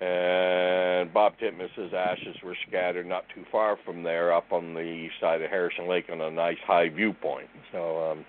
[0.00, 5.14] And Bob Titmus's ashes were scattered not too far from there, up on the east
[5.20, 7.48] side of Harrison Lake on a nice high viewpoint.
[7.72, 8.24] So, um,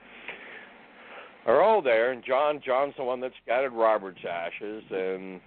[1.45, 2.11] are all there.
[2.11, 5.41] And John, John's the one that scattered Robert's ashes, and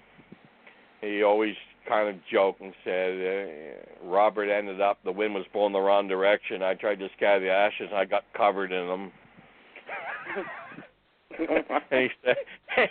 [1.00, 1.54] he always
[1.88, 6.08] kind of joked and said, uh, Robert ended up, the wind was blowing the wrong
[6.08, 6.62] direction.
[6.62, 9.12] I tried to scatter the ashes, and I got covered in them.
[11.90, 12.36] and he said,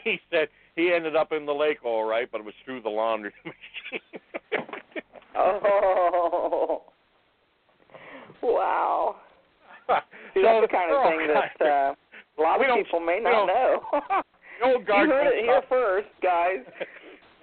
[0.04, 2.90] he said he ended up in the lake all right, but it was through the
[2.90, 4.02] laundry machine.
[5.36, 6.84] oh.
[8.42, 9.16] Wow.
[10.34, 11.96] See, So the kind of thing that uh,
[12.38, 13.82] a lot We of don't- people may not know.
[14.62, 16.64] the old you guard heard it here first, guys.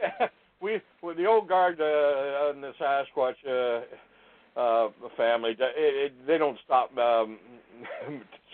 [0.60, 6.38] we with the old guard uh, and the Sasquatch uh, uh, family, it, it, they
[6.38, 7.38] don't stop um,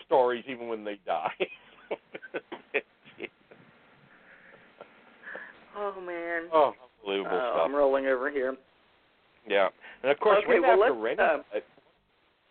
[0.07, 1.31] stories even when they die.
[5.79, 6.49] Oh man.
[6.53, 6.73] oh,
[7.03, 7.63] unbelievable Oh, stuff.
[7.67, 8.57] I'm rolling over here.
[9.49, 9.69] Yeah,
[10.03, 11.61] and of course, Okay, right well, after let's, Rene, uh,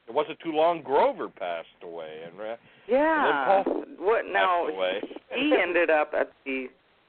[0.08, 0.82] it wasn't too long.
[0.82, 2.56] Grover passed away, and uh,
[2.88, 3.64] Yeah.
[3.64, 4.68] Paul What now?
[4.68, 5.02] away.
[5.34, 6.68] He ended up at the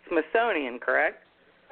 [0.08, 1.22] Smithsonian, correct?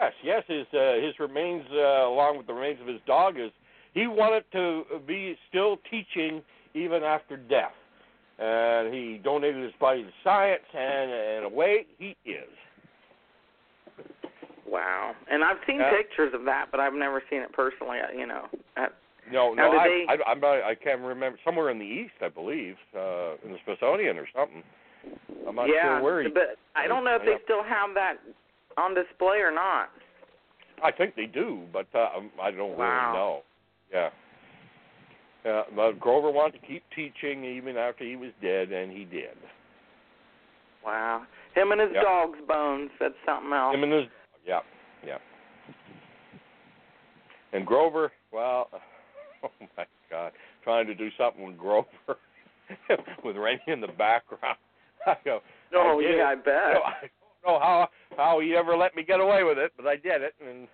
[0.00, 0.42] Yes, yes.
[0.48, 3.50] His uh, his remains, uh, along with the remains of his dog, is
[3.92, 6.42] he wanted to be still teaching
[6.74, 7.72] even after death,
[8.40, 12.50] and he donated his body to science, and in a way, he is.
[14.66, 15.14] Wow.
[15.30, 15.90] And I've seen Yeah.
[15.90, 18.00] pictures of that, but I've never seen it personally.
[18.00, 18.48] uh, You know.
[18.76, 18.92] At,
[19.32, 21.38] No, Now, no, I, they- I, I'm not, I can't remember.
[21.44, 24.62] Somewhere in the east, I believe, uh, in the Smithsonian or something.
[25.48, 26.28] I'm not yeah, sure where he.
[26.28, 28.14] but I don't know if they still have that
[28.76, 29.90] on display or not.
[30.82, 32.08] I think they do, but uh,
[32.42, 33.12] I don't Wow.
[33.12, 33.42] really know.
[33.92, 34.10] Yeah.
[35.44, 39.36] Yeah, but Grover wanted to keep teaching even after he was dead, and he did.
[40.84, 41.24] Wow.
[41.54, 42.02] Him and his Yep.
[42.02, 42.90] dog's bones.
[42.98, 43.74] That's something else.
[43.74, 44.04] Him and his,
[44.46, 44.60] yeah,
[45.06, 45.18] yeah.
[47.52, 48.68] And Grover, well,
[49.60, 50.32] oh my God,
[50.62, 51.88] trying to do something with Grover
[53.24, 54.58] with Rene in the background.
[55.06, 55.40] I go,
[55.74, 56.46] Oh I yeah, I bet.
[56.46, 59.72] You know, I don't know how how he ever let me get away with it,
[59.76, 60.34] but I did it.
[60.40, 60.66] And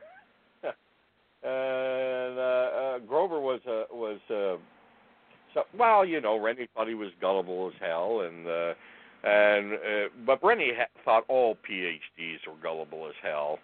[1.43, 4.61] and uh, uh, Grover was uh, was uh,
[5.55, 8.75] so well, you know, Rene thought he was gullible as hell, and uh,
[9.25, 13.59] and uh, but Rene ha- thought all PhDs were gullible as hell.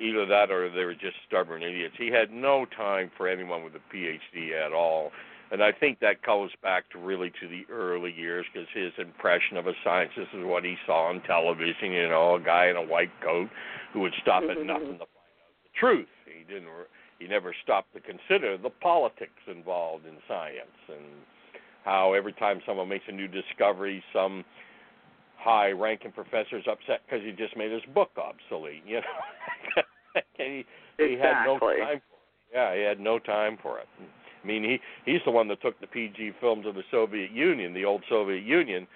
[0.00, 1.94] Either that or they were just stubborn idiots.
[1.98, 5.12] He had no time for anyone with a PhD at all.
[5.52, 9.56] And I think that goes back to really to the early years because his impression
[9.56, 11.92] of a scientist is what he saw on television.
[11.92, 13.48] You know, a guy in a white coat
[13.92, 14.66] who would stop at mm-hmm.
[14.66, 16.08] nothing to find out the truth.
[16.24, 16.68] He didn't.
[17.18, 21.04] He never stopped to consider the politics involved in science and
[21.84, 24.44] how every time someone makes a new discovery, some
[25.38, 28.82] high-ranking professors upset because he just made his book obsolete.
[28.86, 29.82] You know,
[30.36, 30.64] he,
[30.98, 31.60] he had no time.
[31.60, 32.02] For it.
[32.52, 33.86] Yeah, he had no time for it.
[34.42, 34.78] I mean, he
[35.10, 38.44] he's the one that took the PG films of the Soviet Union, the old Soviet
[38.44, 38.86] Union,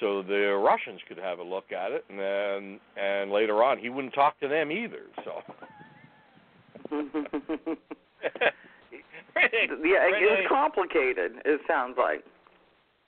[0.00, 3.88] so the Russians could have a look at it, and then, and later on he
[3.88, 5.02] wouldn't talk to them either.
[5.24, 5.42] So.
[9.36, 11.32] yeah, it, it was complicated.
[11.44, 12.24] It sounds like.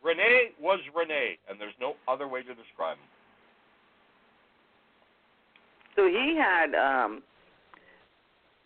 [0.09, 3.04] Rene was Rene, and there's no other way to describe him.
[5.96, 7.22] So he had um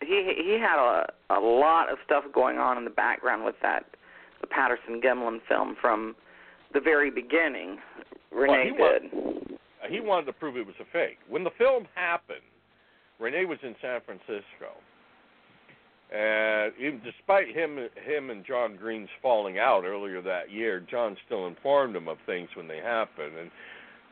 [0.01, 3.85] he he had a a lot of stuff going on in the background with that
[4.39, 6.15] the Patterson Gimlin film from
[6.73, 7.77] the very beginning.
[8.31, 9.57] Rene he wa- did.
[9.83, 11.17] Uh, he wanted to prove it was a fake.
[11.27, 12.39] When the film happened,
[13.19, 14.79] Rene was in San Francisco,
[16.13, 21.47] and even despite him him and John Green's falling out earlier that year, John still
[21.47, 23.51] informed him of things when they happened, and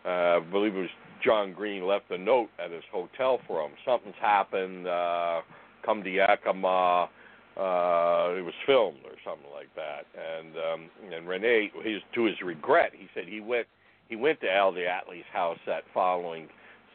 [0.05, 0.89] uh, I believe it was
[1.23, 3.71] John Green left a note at his hotel for him.
[3.85, 4.87] Something's happened.
[4.87, 5.41] Uh,
[5.85, 7.09] come to Yakima.
[7.57, 10.05] Uh, it was filmed or something like that.
[10.17, 13.67] And um, and Rene, his to his regret, he said he went
[14.09, 16.47] he went to Al DeAtley's house that following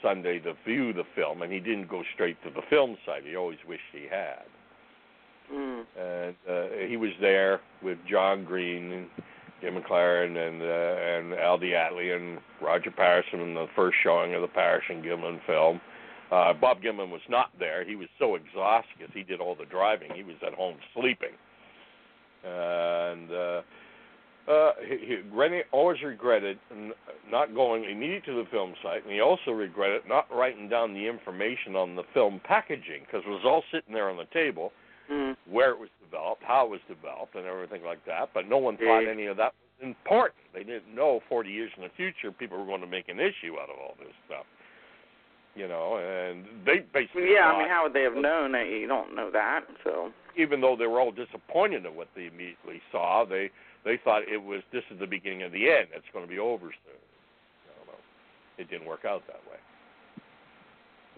[0.02, 3.24] Sunday to view the film, and he didn't go straight to the film site.
[3.24, 4.44] He always wished he had.
[5.52, 5.84] Mm.
[5.98, 9.06] And uh, he was there with John Green and
[9.60, 14.42] Jim McClarin and uh, and Al DeAtley and Roger Patterson in the first showing of
[14.42, 15.80] the Patterson Gimlin film.
[16.30, 17.84] Uh, Bob Gimlin was not there.
[17.84, 20.10] He was so exhausted because he did all the driving.
[20.14, 21.30] He was at home sleeping.
[22.44, 23.62] And uh,
[24.48, 26.58] uh, he, he, always regretted
[27.30, 31.06] not going immediately to the film site, and he also regretted not writing down the
[31.06, 34.72] information on the film packaging because it was all sitting there on the table,
[35.10, 35.36] Mm.
[35.48, 38.30] where it was developed, how it was developed, and everything like that.
[38.34, 40.42] But no one thought any of that was important.
[40.52, 43.54] They didn't know 40 years in the future people were going to make an issue
[43.60, 44.46] out of all this stuff.
[45.54, 48.66] You know, and they basically Yeah, I mean, how would they have known that?
[48.66, 50.10] You don't know that, so.
[50.36, 53.50] even though they were all disappointed at what they immediately saw, they
[53.84, 55.88] they thought it was this is the beginning of the end.
[55.94, 56.98] It's going to be over soon.
[56.98, 58.02] I don't know.
[58.58, 59.56] It didn't work out that way.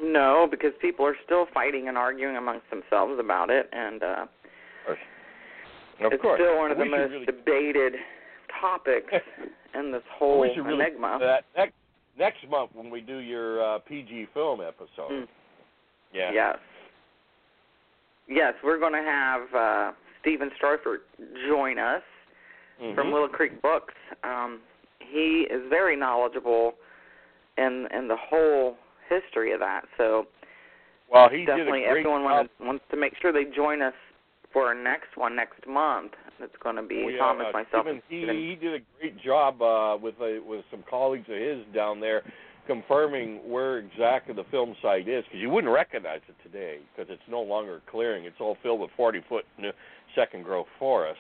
[0.00, 4.26] No, because people are still fighting and arguing amongst themselves about it, and uh
[6.00, 7.94] Of it's course, still one of the we should most really, debated
[8.60, 9.12] topics
[9.74, 11.18] in this whole we really enigma.
[11.20, 11.74] that next
[12.18, 15.10] next month when we do your uh, PG film episode.
[15.10, 15.28] Mm.
[16.12, 16.30] Yeah.
[16.32, 16.56] Yes.
[18.28, 20.98] Yes, we're going to have uh Stephen Streufert
[21.48, 22.02] join us
[22.80, 22.94] Mhm.
[22.94, 23.94] from Little Creek Books.
[24.22, 24.60] Um,
[25.00, 26.74] he is very knowledgeable
[27.56, 28.76] in in the whole
[29.08, 29.82] history of that.
[29.96, 30.26] So
[31.10, 33.94] well, he definitely did a great everyone wants, wants to make sure they join us
[34.52, 36.12] for our next one next month.
[36.40, 39.20] It's going to be Oh, yeah, Thomas, uh, myself, Stephen, he he did a great
[39.22, 42.22] job uh, with a, with some colleagues of his down there,
[42.66, 47.28] confirming where exactly the film site is, because you wouldn't recognize it today, because it's
[47.28, 48.24] no longer clearing.
[48.24, 49.72] It's all filled with 40 foot new
[50.14, 51.18] second growth forest,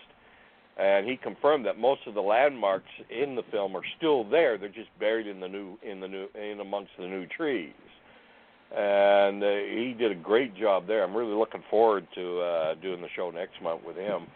[0.78, 4.56] and he confirmed that most of the landmarks in the film are still there.
[4.56, 7.72] They're just buried in the new in the new in amongst the new trees.
[8.70, 11.02] And uh, he did a great job there.
[11.02, 14.26] I'm really looking forward to uh, doing the show next month with him.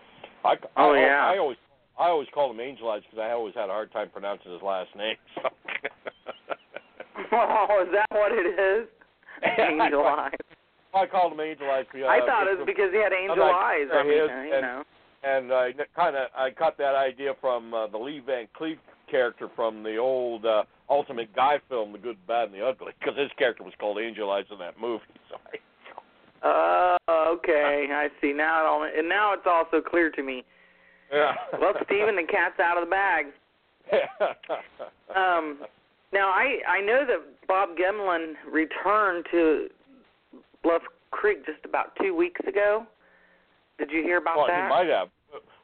[0.44, 1.30] I, Oh, I, yeah.
[1.32, 1.58] I always
[1.98, 4.62] I always call him Angel Eyes because I always had a hard time pronouncing his
[4.62, 5.16] last name.
[5.42, 5.48] So.
[7.32, 8.88] Oh, is that what it is?
[9.58, 10.36] Angel eyes.
[10.94, 11.86] I called him Angel Eyes.
[11.94, 13.88] Uh, I thought it was because he had angel eyes.
[13.92, 14.84] I mean, his you know.
[15.24, 18.78] And I kind of I got that idea from uh, the Lee Van Cleef
[19.10, 23.16] character from the old uh, Ultimate Guy film, The Good, Bad, and the Ugly, because
[23.18, 25.04] his character was called Angel Eyes in that movie.
[25.30, 25.36] So
[26.44, 26.96] Oh,
[27.38, 27.86] okay.
[27.92, 28.32] I see.
[28.32, 30.42] Now it all and now it's also clear to me.
[31.12, 31.34] yeah.
[31.60, 33.26] Well, Stephen, the cat's out of the bag.
[35.14, 35.58] Um,
[36.12, 39.68] now I I know that Bob Gimlin returned to
[40.62, 42.86] Bluff Creek just about two weeks ago.
[43.78, 44.38] Did you hear about that?
[44.38, 44.62] well, that?
[44.64, 45.08] he might have.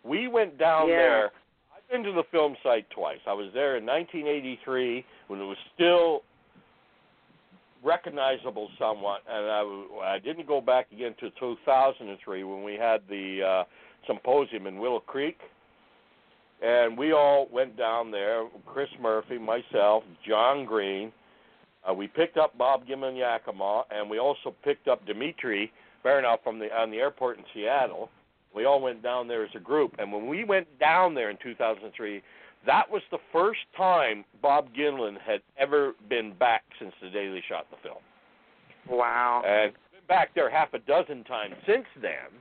[0.04, 0.96] We went down Yeah.
[0.96, 1.32] there.
[1.76, 3.20] I've been to the film site twice.
[3.26, 6.22] I was there in 1983 when it was still
[7.82, 13.42] recognizable somewhat, and I, I didn't go back again to 2003 when we had the
[13.42, 13.64] uh,
[14.06, 15.38] symposium in Willow Creek.
[16.60, 18.44] And we all went down there.
[18.66, 21.12] Chris Murphy, myself, John Green.
[21.88, 25.70] Uh, we picked up Bob Gimlin Yakima, and we also picked up Dimitri
[26.08, 28.10] Bayanov from the on the airport in Seattle.
[28.54, 31.36] We all went down there as a group, and when we went down there in
[31.42, 32.22] 2003,
[32.66, 37.66] that was the first time Bob Gimlin had ever been back since the they shot
[37.70, 37.98] the film.
[38.88, 39.42] wow.
[39.46, 42.40] And been back there half a dozen times since then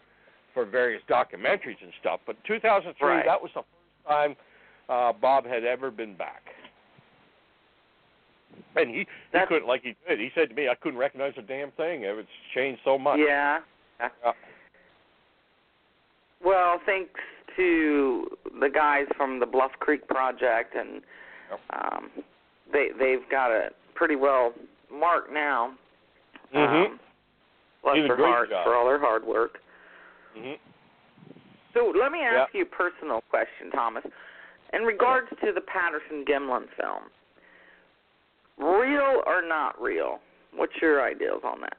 [0.54, 2.22] for various documentaries and stuff.
[2.26, 3.26] But 2003, Right.
[3.26, 4.36] that was the first time
[4.90, 6.44] uh, Bob had ever been back.
[8.76, 10.20] And he, he couldn't, like he did.
[10.20, 12.04] He said to me, "I couldn't recognize a damn thing.
[12.04, 13.60] It's changed so much." Yeah.
[14.00, 14.32] Yeah.
[16.44, 17.20] Well, thanks
[17.56, 18.28] to
[18.60, 21.02] the guys from the Bluff Creek Project, and
[21.74, 22.10] um,
[22.72, 24.54] they they've got it pretty well
[24.92, 25.74] marked now.
[26.54, 26.86] Mhm.
[26.86, 27.00] Um,
[27.84, 28.64] bless their hearts job.
[28.66, 29.60] for all their hard work.
[30.36, 30.54] hmm
[31.74, 34.04] So let me ask you a personal question, Thomas.
[34.74, 37.04] In regards to the Patterson Gimlin film,
[38.58, 40.20] real or not real?
[40.54, 41.78] What's your ideas on that?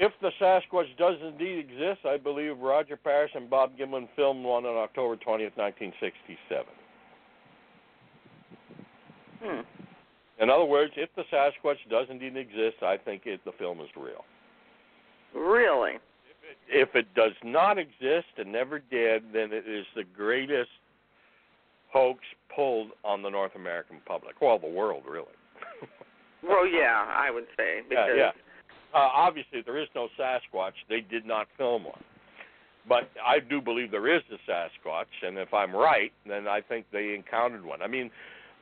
[0.00, 4.64] if the Sasquatch does indeed exist, I believe Roger Parris and Bob Gimlin filmed one
[4.64, 6.64] on October 20th, 1967.
[9.42, 9.60] Hmm.
[10.42, 13.88] In other words, if the Sasquatch does indeed exist, I think it, the film is
[13.94, 14.24] real.
[15.34, 15.98] Really?
[16.66, 20.70] If it does not exist and never did, then it is the greatest
[21.92, 22.20] hoax
[22.54, 24.40] pulled on the North American public.
[24.40, 25.26] Well, the world, really.
[26.42, 28.94] Well, yeah, I would say because yeah, yeah.
[28.94, 30.72] Uh, obviously, there is no Sasquatch.
[30.88, 32.02] They did not film one.
[32.88, 36.86] But I do believe there is a Sasquatch, and if I'm right, then I think
[36.92, 37.82] they encountered one.
[37.82, 38.10] I mean,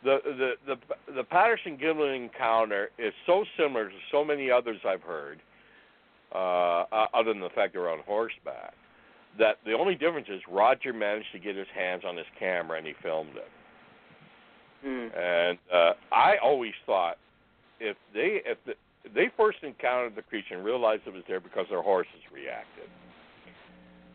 [0.04, 5.02] the the the the Patterson Gimlin encounter is so similar to so many others I've
[5.02, 5.40] heard,
[6.34, 8.74] uh, uh, other than the fact they're on horseback,
[9.38, 12.86] that the only difference is Roger managed to get his hands on his camera and
[12.86, 13.50] he filmed it.
[14.84, 15.18] Hmm.
[15.18, 17.16] And uh, I always thought
[17.80, 18.74] if they if the,
[19.14, 22.88] they first encountered the creature and realized it was there because their horses reacted.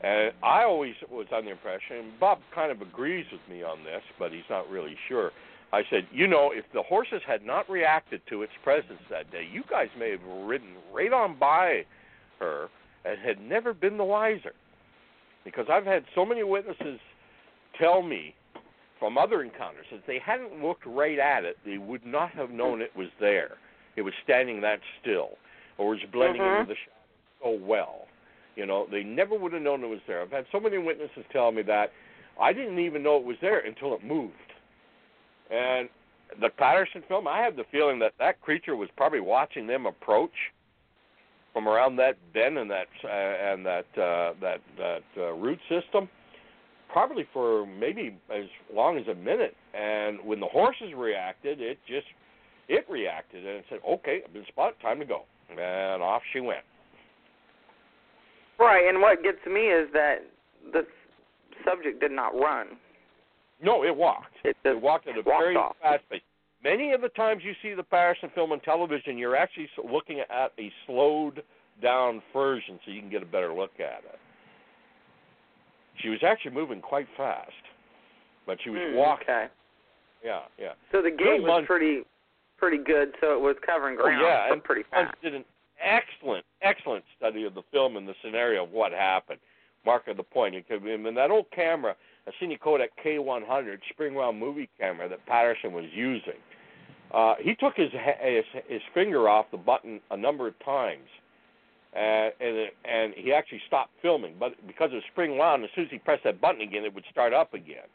[0.01, 3.83] And I always was under the impression, and Bob kind of agrees with me on
[3.85, 5.31] this, but he's not really sure.
[5.71, 9.47] I said, you know, if the horses had not reacted to its presence that day,
[9.51, 11.85] you guys may have ridden right on by
[12.39, 12.67] her
[13.05, 14.53] and had never been the wiser.
[15.45, 16.99] Because I've had so many witnesses
[17.79, 18.35] tell me
[19.03, 22.81] from other encounters if they hadn't looked right at it, they would not have known
[22.81, 23.57] it was there.
[23.97, 25.31] It was standing that still,
[25.77, 26.61] or was blending Mhm.
[26.61, 26.95] into the shadow
[27.41, 28.07] so well.
[28.55, 30.21] You know, they never would have known it was there.
[30.21, 31.91] I've had so many witnesses tell me that
[32.39, 34.53] I didn't even know it was there until it moved.
[35.49, 35.89] And
[36.39, 40.53] the Patterson film, I have the feeling that that creature was probably watching them approach
[41.51, 46.07] from around that bend and that uh, and that uh, that that uh, root system,
[46.93, 49.55] probably for maybe as long as a minute.
[49.73, 52.07] And when the horses reacted, it just
[52.69, 54.79] it reacted and it said, "Okay, I've been spotted.
[54.79, 56.63] Time to go." And off she went.
[58.57, 60.19] Right, and what gets me is that
[60.71, 60.85] the
[61.65, 62.77] subject did not run.
[63.61, 64.35] No, it walked.
[64.43, 65.75] It It walked at a very off.
[65.81, 66.21] fast pace.
[66.63, 70.53] Many of the times you see the Patterson film on television, you're actually looking at
[70.57, 71.43] a slowed
[71.81, 74.19] down version so you can get a better look at it.
[76.01, 77.51] She was actually moving quite fast,
[78.45, 79.23] but she was Hmm, walking.
[79.29, 79.47] Okay.
[80.23, 80.73] Yeah, yeah.
[80.91, 82.03] So the gate was pretty
[82.57, 84.21] pretty good, so it was covering ground.
[84.23, 85.13] Oh, yeah, and pretty fast.
[85.21, 85.43] did an
[85.83, 89.39] excellent, excellent study of the film and the scenario of what happened.
[89.85, 90.55] Mark of the point.
[90.55, 91.93] It could, and that old camera,
[92.25, 96.39] a Cine Kodak K100 spring movie camera that Patterson was using,
[97.13, 101.07] uh, he took his, his his finger off the button a number of times,
[101.95, 104.35] uh, and and he actually stopped filming.
[104.39, 106.93] But because it was spring wound, as soon as he pressed that button again, it
[106.93, 107.87] would start up again.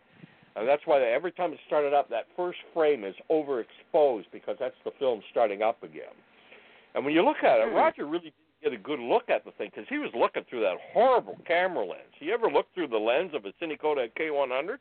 [0.57, 4.75] And that's why every time it started up, that first frame is overexposed because that's
[4.85, 6.15] the film starting up again.
[6.95, 7.77] And when you look at it, Hmm.
[7.77, 10.61] Roger really didn't get a good look at the thing because he was looking through
[10.61, 12.11] that horrible camera lens.
[12.19, 14.79] You ever look through the lens of a Cine Kodak K100?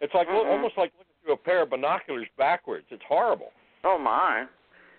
[0.00, 0.50] It's like Mhm.
[0.50, 2.86] almost like looking through a pair of binoculars backwards.
[2.90, 3.52] It's horrible.
[3.84, 4.46] Oh my.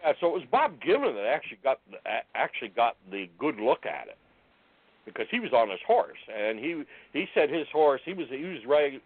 [0.04, 1.98] Yeah, so it was Bob Gimlin that actually got the,
[2.36, 4.18] actually got the good look at it
[5.06, 6.84] because he was on his horse and he
[7.14, 9.00] he said his horse he was he was riding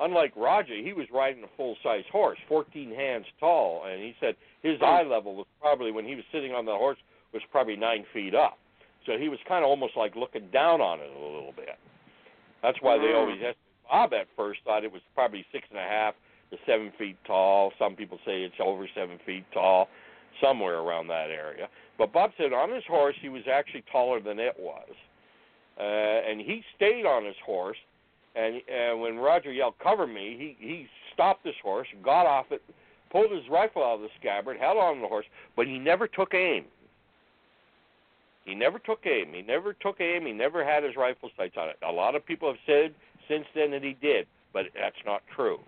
[0.00, 4.34] unlike Roger he was riding a full size horse 14 hands tall and he said
[4.62, 6.98] his eye level was probably when he was sitting on the horse
[7.32, 8.58] was probably nine feet up.
[9.06, 11.76] So he was kind of almost like looking down on it a little bit.
[12.62, 13.16] That's why they Mhm.
[13.16, 13.58] always asked
[13.90, 16.14] Bob at first thought it was probably six and a half
[16.50, 17.72] to seven feet tall.
[17.78, 19.88] Some people say it's over seven feet tall
[20.40, 21.68] somewhere around that area.
[21.98, 24.90] But Bob said on his horse he was actually taller than it was,
[25.78, 27.78] uh, and he stayed on his horse.
[28.36, 32.62] And and when Roger yelled "Cover me," he he stopped his horse, got off it,
[33.10, 36.34] pulled his rifle out of the scabbard, held on the horse, but he never took
[36.34, 36.64] aim.
[38.44, 39.32] He never took aim.
[39.32, 40.26] He never took aim.
[40.26, 41.76] He never had his rifle sights on it.
[41.86, 42.92] A lot of people have said
[43.28, 45.60] since then that he did, but that's not true.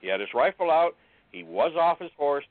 [0.00, 0.96] He had his rifle out.
[1.30, 2.44] He was off his horse,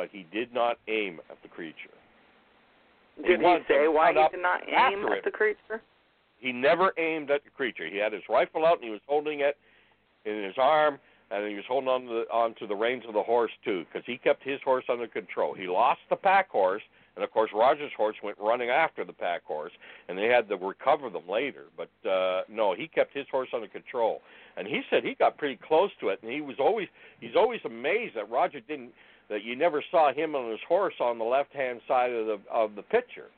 [0.00, 1.92] but he did not aim at the creature.
[3.18, 5.82] Did he to say why he did not aim at the creature?
[6.38, 7.86] He never aimed at the creature.
[7.86, 9.58] He had his rifle out and he was holding it
[10.24, 10.98] in his arm,
[11.30, 14.06] and he was holding on to the, onto the reins of the horse too, because
[14.06, 15.52] he kept his horse under control.
[15.52, 16.82] He lost the pack horse,
[17.14, 19.72] and of course Roger's horse went running after the pack horse,
[20.08, 21.64] and they had to recover them later.
[21.76, 24.22] But uh, no, he kept his horse under control,
[24.56, 26.88] and he said he got pretty close to it, and he was always
[27.20, 28.92] he's always amazed that Roger didn't
[29.30, 32.38] that you never saw him on his horse on the left hand side of the
[32.52, 33.28] of the picture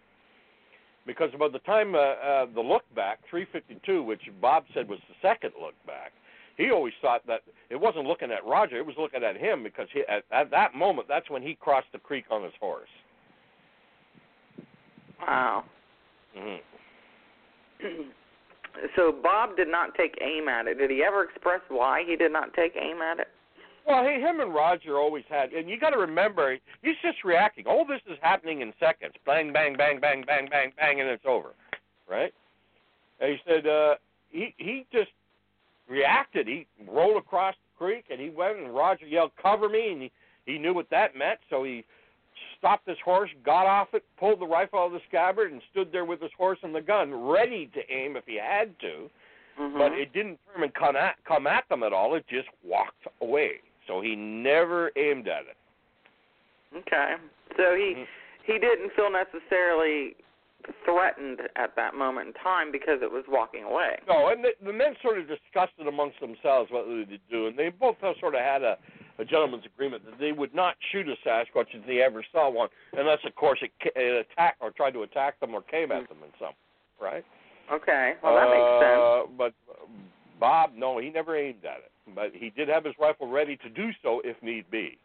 [1.07, 5.15] because by the time uh, uh, the look back 352 which bob said was the
[5.23, 6.13] second look back
[6.57, 9.87] he always thought that it wasn't looking at roger it was looking at him because
[9.93, 12.89] he, at, at that moment that's when he crossed the creek on his horse
[15.21, 15.65] Wow.
[16.37, 16.57] hmm
[18.97, 20.79] so Bob did not take aim at it.
[20.79, 23.29] Did he ever express why he did not take aim at it?
[23.87, 27.67] Well, hey, him and Roger always had, and you got to remember, he's just reacting.
[27.67, 29.15] All this is happening in seconds.
[29.27, 31.51] Bang, bang, bang, bang, bang, bang, bang, and it's over,
[32.09, 32.33] right?
[33.21, 33.95] And he said uh,
[34.31, 35.11] he he just
[35.89, 36.47] reacted.
[36.47, 40.13] He rolled across the creek, and he went, and Roger yelled, "Cover me!" and he
[40.47, 41.85] he knew what that meant, so he
[42.59, 45.91] stopped his horse, got off it, pulled the rifle out of the scabbard, and stood
[45.93, 49.11] there with his horse and the gun, ready to aim if he had to.
[49.61, 49.79] Mm-hmm.
[49.79, 52.15] But it didn't turn and come at come at them at all.
[52.15, 53.61] It just walked away.
[53.93, 55.57] So he never aimed at it.
[56.75, 57.17] Okay.
[57.57, 58.07] So he Mhm.
[58.45, 60.17] he didn't feel necessarily
[60.85, 63.99] threatened at that moment in time because it was walking away.
[64.09, 67.49] No, and the, the men sort of discussed it amongst themselves what they would do,
[67.49, 68.79] and they both sort of had a,
[69.19, 72.69] a gentleman's agreement that they would not shoot a Sasquatch if they ever saw one,
[72.93, 76.19] unless, of course, it, it attacked or tried to attack them or came at them
[76.25, 76.55] in some,
[77.01, 77.25] right?
[77.71, 78.15] Okay.
[78.23, 79.03] Well, that makes sense.
[79.03, 79.55] Uh, But
[80.39, 81.92] Bob, no, he never aimed at it.
[82.15, 84.99] But he did have his rifle ready to do so if need be.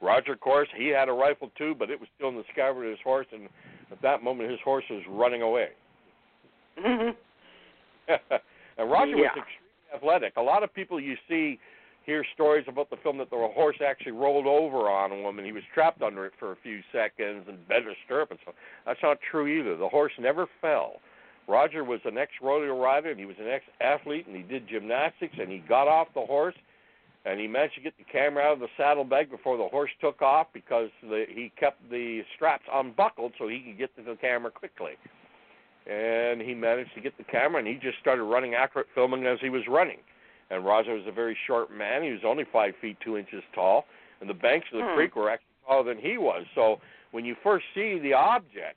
[0.00, 2.84] Roger, of course, he had a rifle too, but it was still in the scabbard
[2.84, 3.48] of his horse, and
[3.90, 5.68] at that moment his horse was running away.
[6.78, 7.10] Mm-hmm.
[8.78, 10.34] and Roger was extremely athletic.
[10.36, 11.58] A lot of people you see
[12.04, 15.44] hear stories about the film that the horse actually rolled over on a woman.
[15.44, 18.52] He was trapped under it for a few seconds and bent a stirrup and so.
[18.84, 19.76] That's not true either.
[19.76, 20.96] The horse never fell.
[21.46, 25.50] Roger was an ex-rodeo rider and he was an ex-athlete and he did gymnastics and
[25.50, 26.54] he got off the horse
[27.26, 30.20] and he managed to get the camera out of the saddlebag before the horse took
[30.22, 34.50] off because the, he kept the straps unbuckled so he could get to the camera
[34.50, 34.92] quickly.
[35.86, 39.26] And he managed to get the camera and he just started running after it, filming
[39.26, 39.98] as he was running.
[40.50, 42.02] And Roger was a very short man.
[42.02, 43.86] He was only five feet two inches tall,
[44.20, 44.94] and the banks of the Hmm.
[44.94, 46.44] creek were actually taller than he was.
[46.54, 46.80] So
[47.12, 48.76] when you first see the object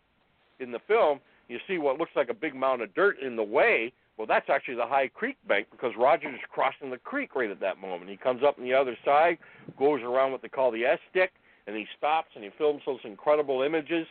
[0.59, 3.43] in the film, you see what looks like a big mound of dirt in the
[3.43, 3.93] way.
[4.17, 7.59] Well, that's actually the high creek bank because Roger is crossing the creek right at
[7.59, 8.09] that moment.
[8.09, 9.37] He comes up on the other side,
[9.77, 11.31] goes around what they call the S stick,
[11.67, 14.07] and he stops and he films those incredible images.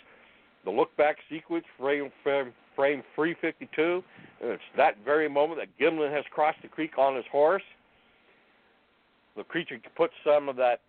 [0.65, 4.05] The look back sequence, frame, frame, frame 352.
[4.43, 7.63] And it's that very moment that Gimlin has crossed the creek on his horse.
[9.37, 10.81] The creature puts some of that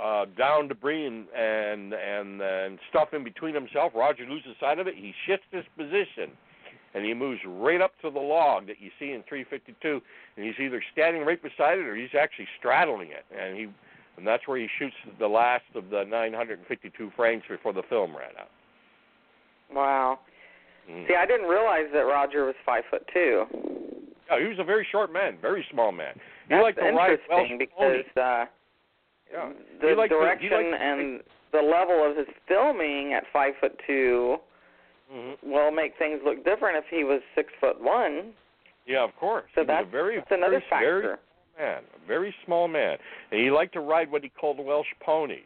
[0.00, 3.92] uh, down debris and, and and and stuff in between himself.
[3.94, 4.94] Roger loses sight of it.
[4.96, 6.30] He shifts his position,
[6.94, 10.00] and he moves right up to the log that you see in 352.
[10.36, 13.24] And he's either standing right beside it or he's actually straddling it.
[13.36, 13.68] And he
[14.16, 18.30] and that's where he shoots the last of the 952 frames before the film ran
[18.38, 18.50] out.
[19.72, 20.18] Wow.
[20.90, 21.08] Mm.
[21.08, 23.44] See, I didn't realize that Roger was five foot two.
[24.30, 26.14] Yeah, he was a very short man, very small man.
[26.14, 28.44] He That's liked to ride interesting because uh,
[29.32, 29.48] Yeah.
[29.80, 31.22] the He liked to- he direction liked to- and
[31.52, 34.40] the level of his filming at five foot two
[35.12, 35.42] Mhm.
[35.42, 38.34] will make things look different if he was six foot one.
[38.86, 39.44] Yeah, of course.
[39.54, 41.18] So he that's, a very, that's another very, very factor.
[41.56, 42.98] small man, a very small man,
[43.30, 45.44] and he liked to ride what he called Welsh ponies.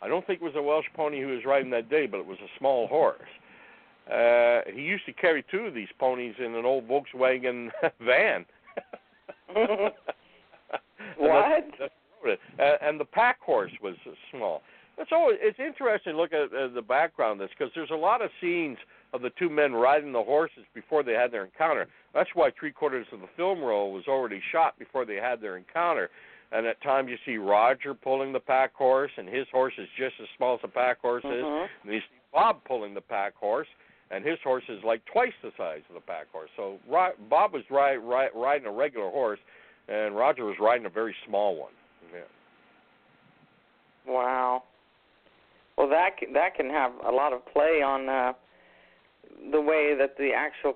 [0.00, 2.26] I don't think it was a Welsh pony he was riding that day, but it
[2.26, 3.28] was a small horse.
[4.10, 7.70] Uh, he used to carry two of these ponies in an old Volkswagen
[8.00, 8.44] van.
[11.18, 11.64] What?
[11.68, 11.94] That's, that's
[12.30, 13.96] it- uh, and the pack horse was
[14.30, 14.62] small.
[14.98, 17.94] It's always it's interesting to look at uh, the background of this because there's a
[17.96, 18.78] lot of scenes
[19.14, 21.86] of the two men riding the horses before they had their encounter.
[22.14, 25.56] That's why three quarters of the film roll was already shot before they had their
[25.56, 26.10] encounter.
[26.52, 30.14] And at times you see Roger pulling the pack horse, and his horse is just
[30.20, 31.30] as small as the pack horse is.
[31.42, 31.68] Mhm.
[31.84, 33.68] And you see Bob pulling the pack horse,
[34.10, 36.50] and his horse is like twice the size of the pack horse.
[36.56, 39.40] So Ro- Bob was ri- ri- riding a regular horse,
[39.88, 41.72] and Roger was riding a very small one.
[44.06, 44.64] Wow.
[45.76, 48.32] Well, that can, that can have a lot of play on uh,
[49.50, 50.74] the way that the actual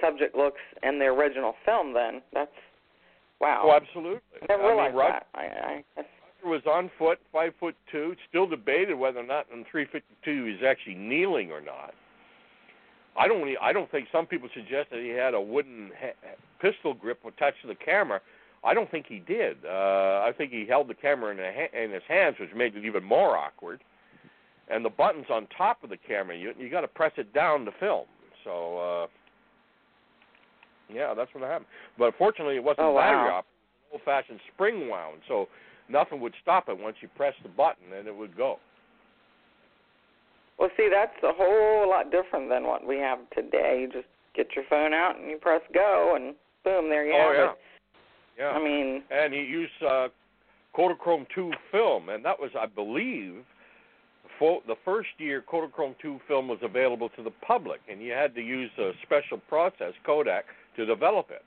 [0.00, 1.94] subject looks in the original film.
[1.94, 2.50] Then that's
[3.40, 3.62] wow.
[3.64, 4.20] Oh, absolutely.
[4.42, 5.26] I never I mean, Roger, that.
[5.34, 6.08] I, I, Roger
[6.44, 8.14] was on foot, five foot two.
[8.28, 11.94] Still debated whether or not in 352 he's actually kneeling or not.
[13.16, 13.44] I don't.
[13.60, 17.62] I don't think some people suggest that he had a wooden ha- pistol grip attached
[17.62, 18.20] to the camera.
[18.64, 19.58] I don't think he did.
[19.64, 22.84] Uh, I think he held the camera in, ha- in his hands, which made it
[22.84, 23.82] even more awkward.
[24.70, 27.66] And the buttons on top of the camera, you you got to press it down
[27.66, 28.06] to film.
[28.44, 29.06] So uh,
[30.92, 31.66] yeah, that's what happened.
[31.98, 33.00] But fortunately, it wasn't Oh, wow.
[33.00, 33.50] battery operated.
[33.92, 35.46] Old-fashioned spring wound, so
[35.88, 38.58] nothing would stop it once you pressed the button, and it would go.
[40.58, 43.78] well, see, that's a whole lot different than what we have today.
[43.82, 46.34] You just get your phone out and you press go, and
[46.64, 47.58] boom, there you oh have yeah, it.
[48.38, 48.48] Yeah.
[48.48, 50.08] I mean, and he used uh,
[50.76, 53.44] Kodachrome 2 film, and that was, I believe,
[54.38, 58.34] fo- the first year Kodachrome 2 film was available to the public, and you had
[58.34, 60.44] to use a special process, Kodak,
[60.76, 61.44] to develop it.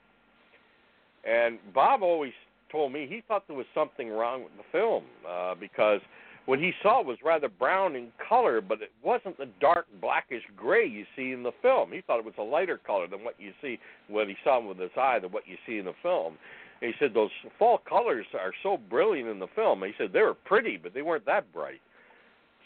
[1.28, 2.32] And Bob always
[2.70, 6.00] told me he thought there was something wrong with the film uh, because
[6.46, 10.86] what he saw was rather brown in color, but it wasn't the dark blackish gray
[10.86, 11.92] you see in the film.
[11.92, 13.78] He thought it was a lighter color than what you see
[14.08, 16.38] when he saw with his eye than what you see in the film.
[16.80, 19.82] He said those fall colors are so brilliant in the film.
[19.82, 21.80] He said they were pretty, but they weren't that bright.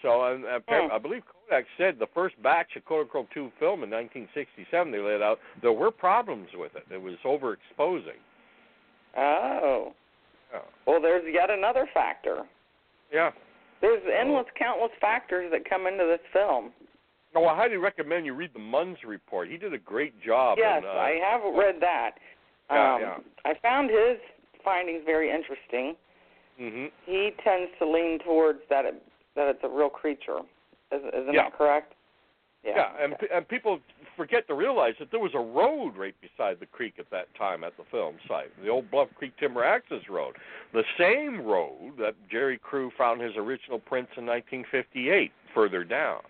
[0.02, 0.92] So and, uh, Hmm.
[0.92, 5.22] I believe Kodak said the first batch of Kodachrome 2 film in 1967 they laid
[5.22, 6.84] out there were problems with it.
[6.90, 8.18] It was overexposing.
[9.16, 9.94] Oh.
[10.52, 10.60] Yeah.
[10.86, 12.42] Well, there's yet another factor.
[13.12, 13.30] Yeah.
[13.80, 16.72] There's endless, countless factors that come into this film.
[17.34, 19.48] No, I highly recommend you read the Munns report.
[19.48, 20.58] He did a great job.
[20.60, 22.12] yes, in, uh, I have read that.
[22.70, 23.16] Yeah, um, yeah.
[23.44, 24.18] I found his
[24.64, 25.94] findings very interesting.
[26.58, 29.02] hmm He tends to lean towards that it,
[29.36, 30.38] that it's a real creature.
[30.92, 31.44] Is, isn't Yeah.
[31.44, 31.94] that correct?
[32.64, 33.26] Yeah, and okay.
[33.26, 33.80] pe- and people
[34.16, 37.64] forget to realize that there was a road right beside the creek at that time
[37.64, 40.36] at the film site, the old Bluff Creek Timber Access Road,
[40.72, 46.20] the same road that Jerry Crew found his original prints in 1958 further down.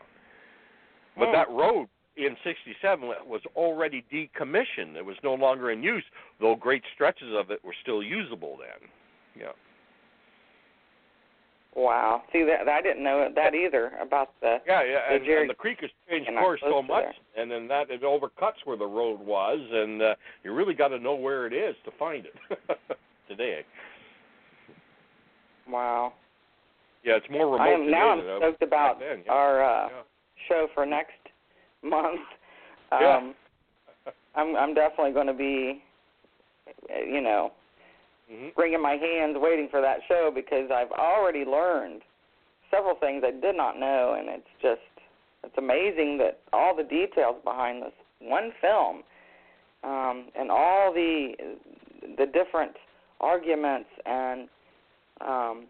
[1.19, 1.33] But Hmm.
[1.33, 4.97] that road in 67 was already decommissioned.
[4.97, 6.05] It was no longer in use,
[6.41, 8.89] though great stretches of it were still usable then.
[9.39, 9.53] Yeah.
[11.75, 12.23] Wow.
[12.33, 14.59] See that I didn't know that either about the.
[14.67, 17.67] Yeah, yeah, So and, Jerry- and the creek has changed course so much, and then
[17.69, 21.47] that it overcuts where the road was, and uh, you really got to know where
[21.47, 22.35] it is to find it
[23.29, 23.65] today.
[25.67, 26.13] Wow.
[27.05, 28.11] Yeah, it's more remote I am today now.
[28.11, 29.23] I'm than it was stoked about then.
[29.25, 29.33] Yeah.
[29.33, 30.03] our uh, yeah.
[30.49, 31.13] show for next
[31.83, 32.21] month.
[32.91, 33.33] Um, Yeah.
[34.35, 35.83] I'm I'm definitely going to be,
[37.07, 37.53] you know,
[38.31, 42.03] hmm wringing my hands waiting for that show because I've already learned
[42.71, 44.81] several things I did not know, and it's just
[45.45, 49.03] it's amazing that all the details behind this one film,
[49.85, 51.35] um, and all the
[52.17, 52.73] the different
[53.21, 54.49] arguments and
[55.21, 55.65] um,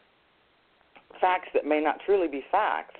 [1.20, 2.98] facts that may not truly be facts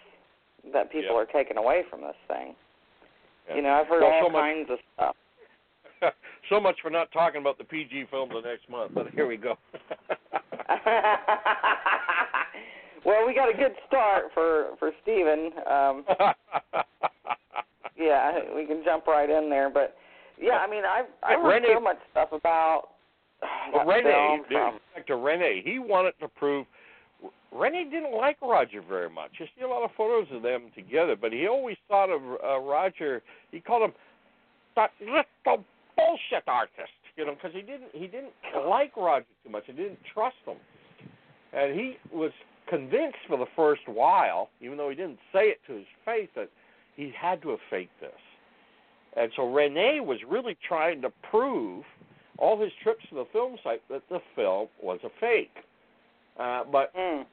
[0.73, 1.23] that people Yeah.
[1.23, 2.55] are taking away from this thing.
[3.49, 3.57] Yeah.
[3.57, 5.17] You know, I've heard Well, all so much- kinds of stuff.
[6.51, 9.37] so much for not talking about the PG film the next month, but here we
[9.37, 9.57] go.
[13.05, 15.51] well, we got a good start for for Steven.
[15.71, 16.05] Um,
[17.97, 19.71] yeah, we can jump right in there.
[19.71, 19.97] But
[20.41, 22.89] yeah, I mean, I've I But heard Rene- so much stuff about
[23.73, 26.67] Well, Rene, film dude, back to Rene, he wanted to prove.
[27.53, 29.33] Rene didn't like Roger very much.
[29.39, 32.59] You see a lot of photos of them together, but he always thought of uh,
[32.59, 33.23] Roger.
[33.51, 33.93] He called him
[34.77, 35.65] that little
[35.97, 38.33] bullshit artist, you know, because he didn't he didn't
[38.67, 39.65] like Roger too much.
[39.67, 40.57] He didn't trust him,
[41.53, 42.33] and he was
[42.69, 46.49] convinced for the first while, even though he didn't say it to his face, that
[46.97, 48.11] he had to have faked this.
[49.17, 51.85] And so Rene was really trying to prove
[52.39, 55.55] all his trips to the film site that the film was a fake.
[56.39, 57.27] Uh, but Mm.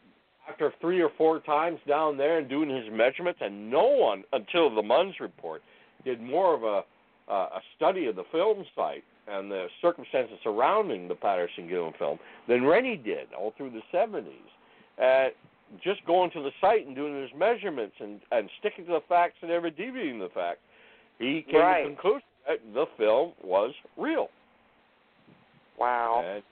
[0.47, 4.69] after three or four times down there and doing his measurements, and no one until
[4.69, 5.61] the Munns report
[6.03, 6.83] did more of a
[7.31, 12.17] uh, a study of the film site and the circumstances surrounding the Patterson Gimlin film
[12.47, 14.33] than Rene did all through the 70s.
[14.99, 15.29] Uh,
[15.83, 19.35] just going to the site and doing his measurements and, and sticking to the facts
[19.41, 20.61] and never deviating the facts,
[21.19, 21.83] he came Right.
[21.83, 24.31] to the conclusion that the film was real.
[25.77, 26.23] Wow.
[26.25, 26.43] And,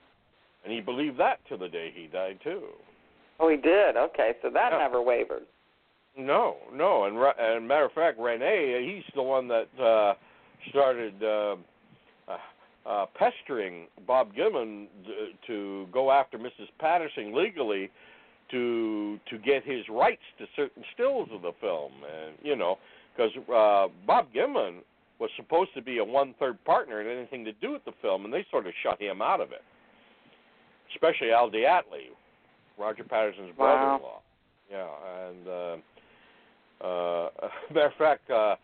[0.68, 2.63] and he believed that to the day he died, too.
[3.39, 3.95] Oh, he did.
[3.95, 4.80] Okay, so that Yeah.
[4.80, 5.45] never wavered.
[6.18, 10.15] No, no, and and matter of fact, Rene, he's the one that uh,
[10.70, 11.55] started uh,
[12.28, 12.38] uh,
[12.86, 14.88] uh, pestering Bob Gimlin
[15.45, 16.68] to go after Mrs.
[16.80, 17.89] Patterson legally
[18.49, 22.78] to to get his rights to certain stills of the film, and you know,
[23.15, 24.80] because uh, Bob Gimlin
[25.20, 28.34] was supposed to be a one-third partner in anything to do with the film, and
[28.34, 29.63] they sort of shut him out of it.
[30.98, 32.10] Especially Al DeAtley,
[32.78, 34.00] Roger Patterson's Wow.
[34.00, 34.22] brother-in-law.
[34.72, 35.48] Yeah, and
[36.84, 37.30] uh, uh,
[37.74, 38.56] matter of fact, uh,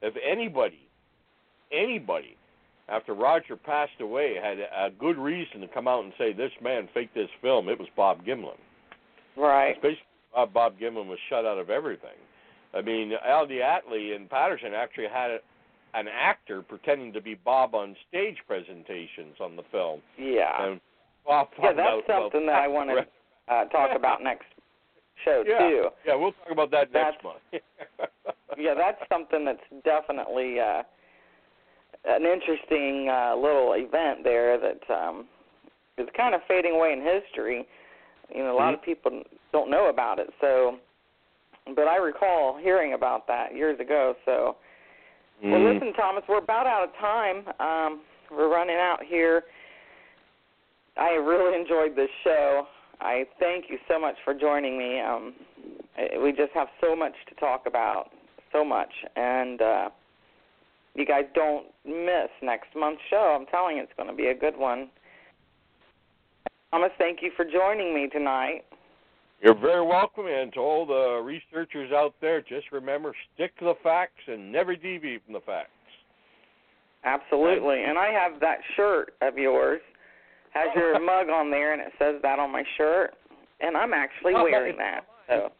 [0.00, 0.88] if anybody,
[1.70, 2.36] anybody,
[2.88, 6.88] after Roger passed away, had a good reason to come out and say this man
[6.92, 8.56] faked this film, it was Bob Gimlin.
[9.36, 9.80] Right.
[9.80, 10.02] Basically,
[10.36, 12.18] uh, Bob Gimlin was shut out of everything.
[12.74, 15.38] I mean, Al DeAtley and Patterson actually had a,
[15.94, 20.00] an actor pretending to be Bob on stage presentations on the film.
[20.18, 20.66] Yeah.
[20.66, 20.80] And
[21.26, 23.06] Bob Yeah, out that's something that I want to
[23.52, 24.46] uh, talk about next
[25.24, 25.58] show yeah.
[25.58, 25.88] too.
[26.06, 27.38] Yeah, we'll talk about that next month.
[28.58, 30.82] Yeah, that's something that's definitely uh,
[32.04, 35.24] an interesting uh, little event there that um,
[35.96, 37.66] is kind of fading away in history.
[38.32, 40.28] You know, a lot of people don't know about it.
[40.42, 40.76] So
[41.74, 44.16] but I recall hearing about that years ago.
[44.24, 44.56] So,
[45.42, 45.74] well, Mm.
[45.74, 47.48] listen, Thomas, we're about out of time.
[47.60, 48.00] Um,
[48.30, 49.44] we're running out here.
[50.96, 52.66] I really enjoyed this show.
[53.00, 55.00] I thank you so much for joining me.
[55.00, 55.34] Um,
[56.22, 58.10] we just have so much to talk about,
[58.52, 59.88] so much, and uh,
[60.94, 63.36] you guys don't miss next month's show.
[63.38, 64.88] I'm telling you, it's going to be a good one.
[66.70, 68.62] Thomas, thank you for joining me tonight.
[69.42, 73.74] You're very welcome, and to all the researchers out there, just remember stick to the
[73.82, 75.70] facts and never deviate from the facts.
[77.04, 77.82] Absolutely.
[77.82, 79.80] And I have that shirt of yours.
[80.54, 83.12] Has your mug on there and it says that on my shirt.
[83.60, 84.86] And I'm actually Not wearing mine.
[84.86, 85.04] that.
[85.28, 85.52] So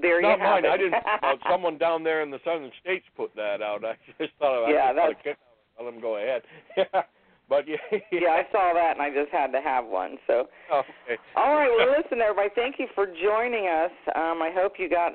[0.00, 0.64] there you Not have mine.
[0.64, 0.68] it.
[0.68, 0.94] I didn't.
[1.22, 3.84] Uh, someone down there in the southern states put that out.
[3.84, 5.36] I just thought I Yeah, just that's- kick.
[5.78, 6.42] Let them go ahead.
[6.76, 7.02] Yeah,
[7.50, 7.76] but yeah.
[8.10, 10.16] yeah, I saw that and I just had to have one.
[10.26, 11.20] So Okay.
[11.36, 13.90] all right, well listen everybody, thank you for joining us.
[14.14, 15.12] Um I hope you got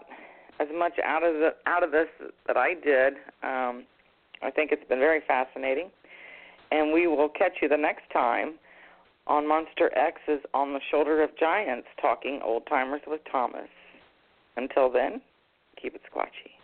[0.60, 2.08] as much out of the out of this
[2.46, 3.14] that I did.
[3.42, 3.86] Um
[4.44, 5.90] I think it's been very fascinating.
[6.72, 8.54] And we will catch you the next time
[9.28, 13.70] on Monster X's On the Shoulder of Giants talking old timers with Thomas.
[14.58, 15.22] Until then,
[15.82, 16.61] keep it squatchy.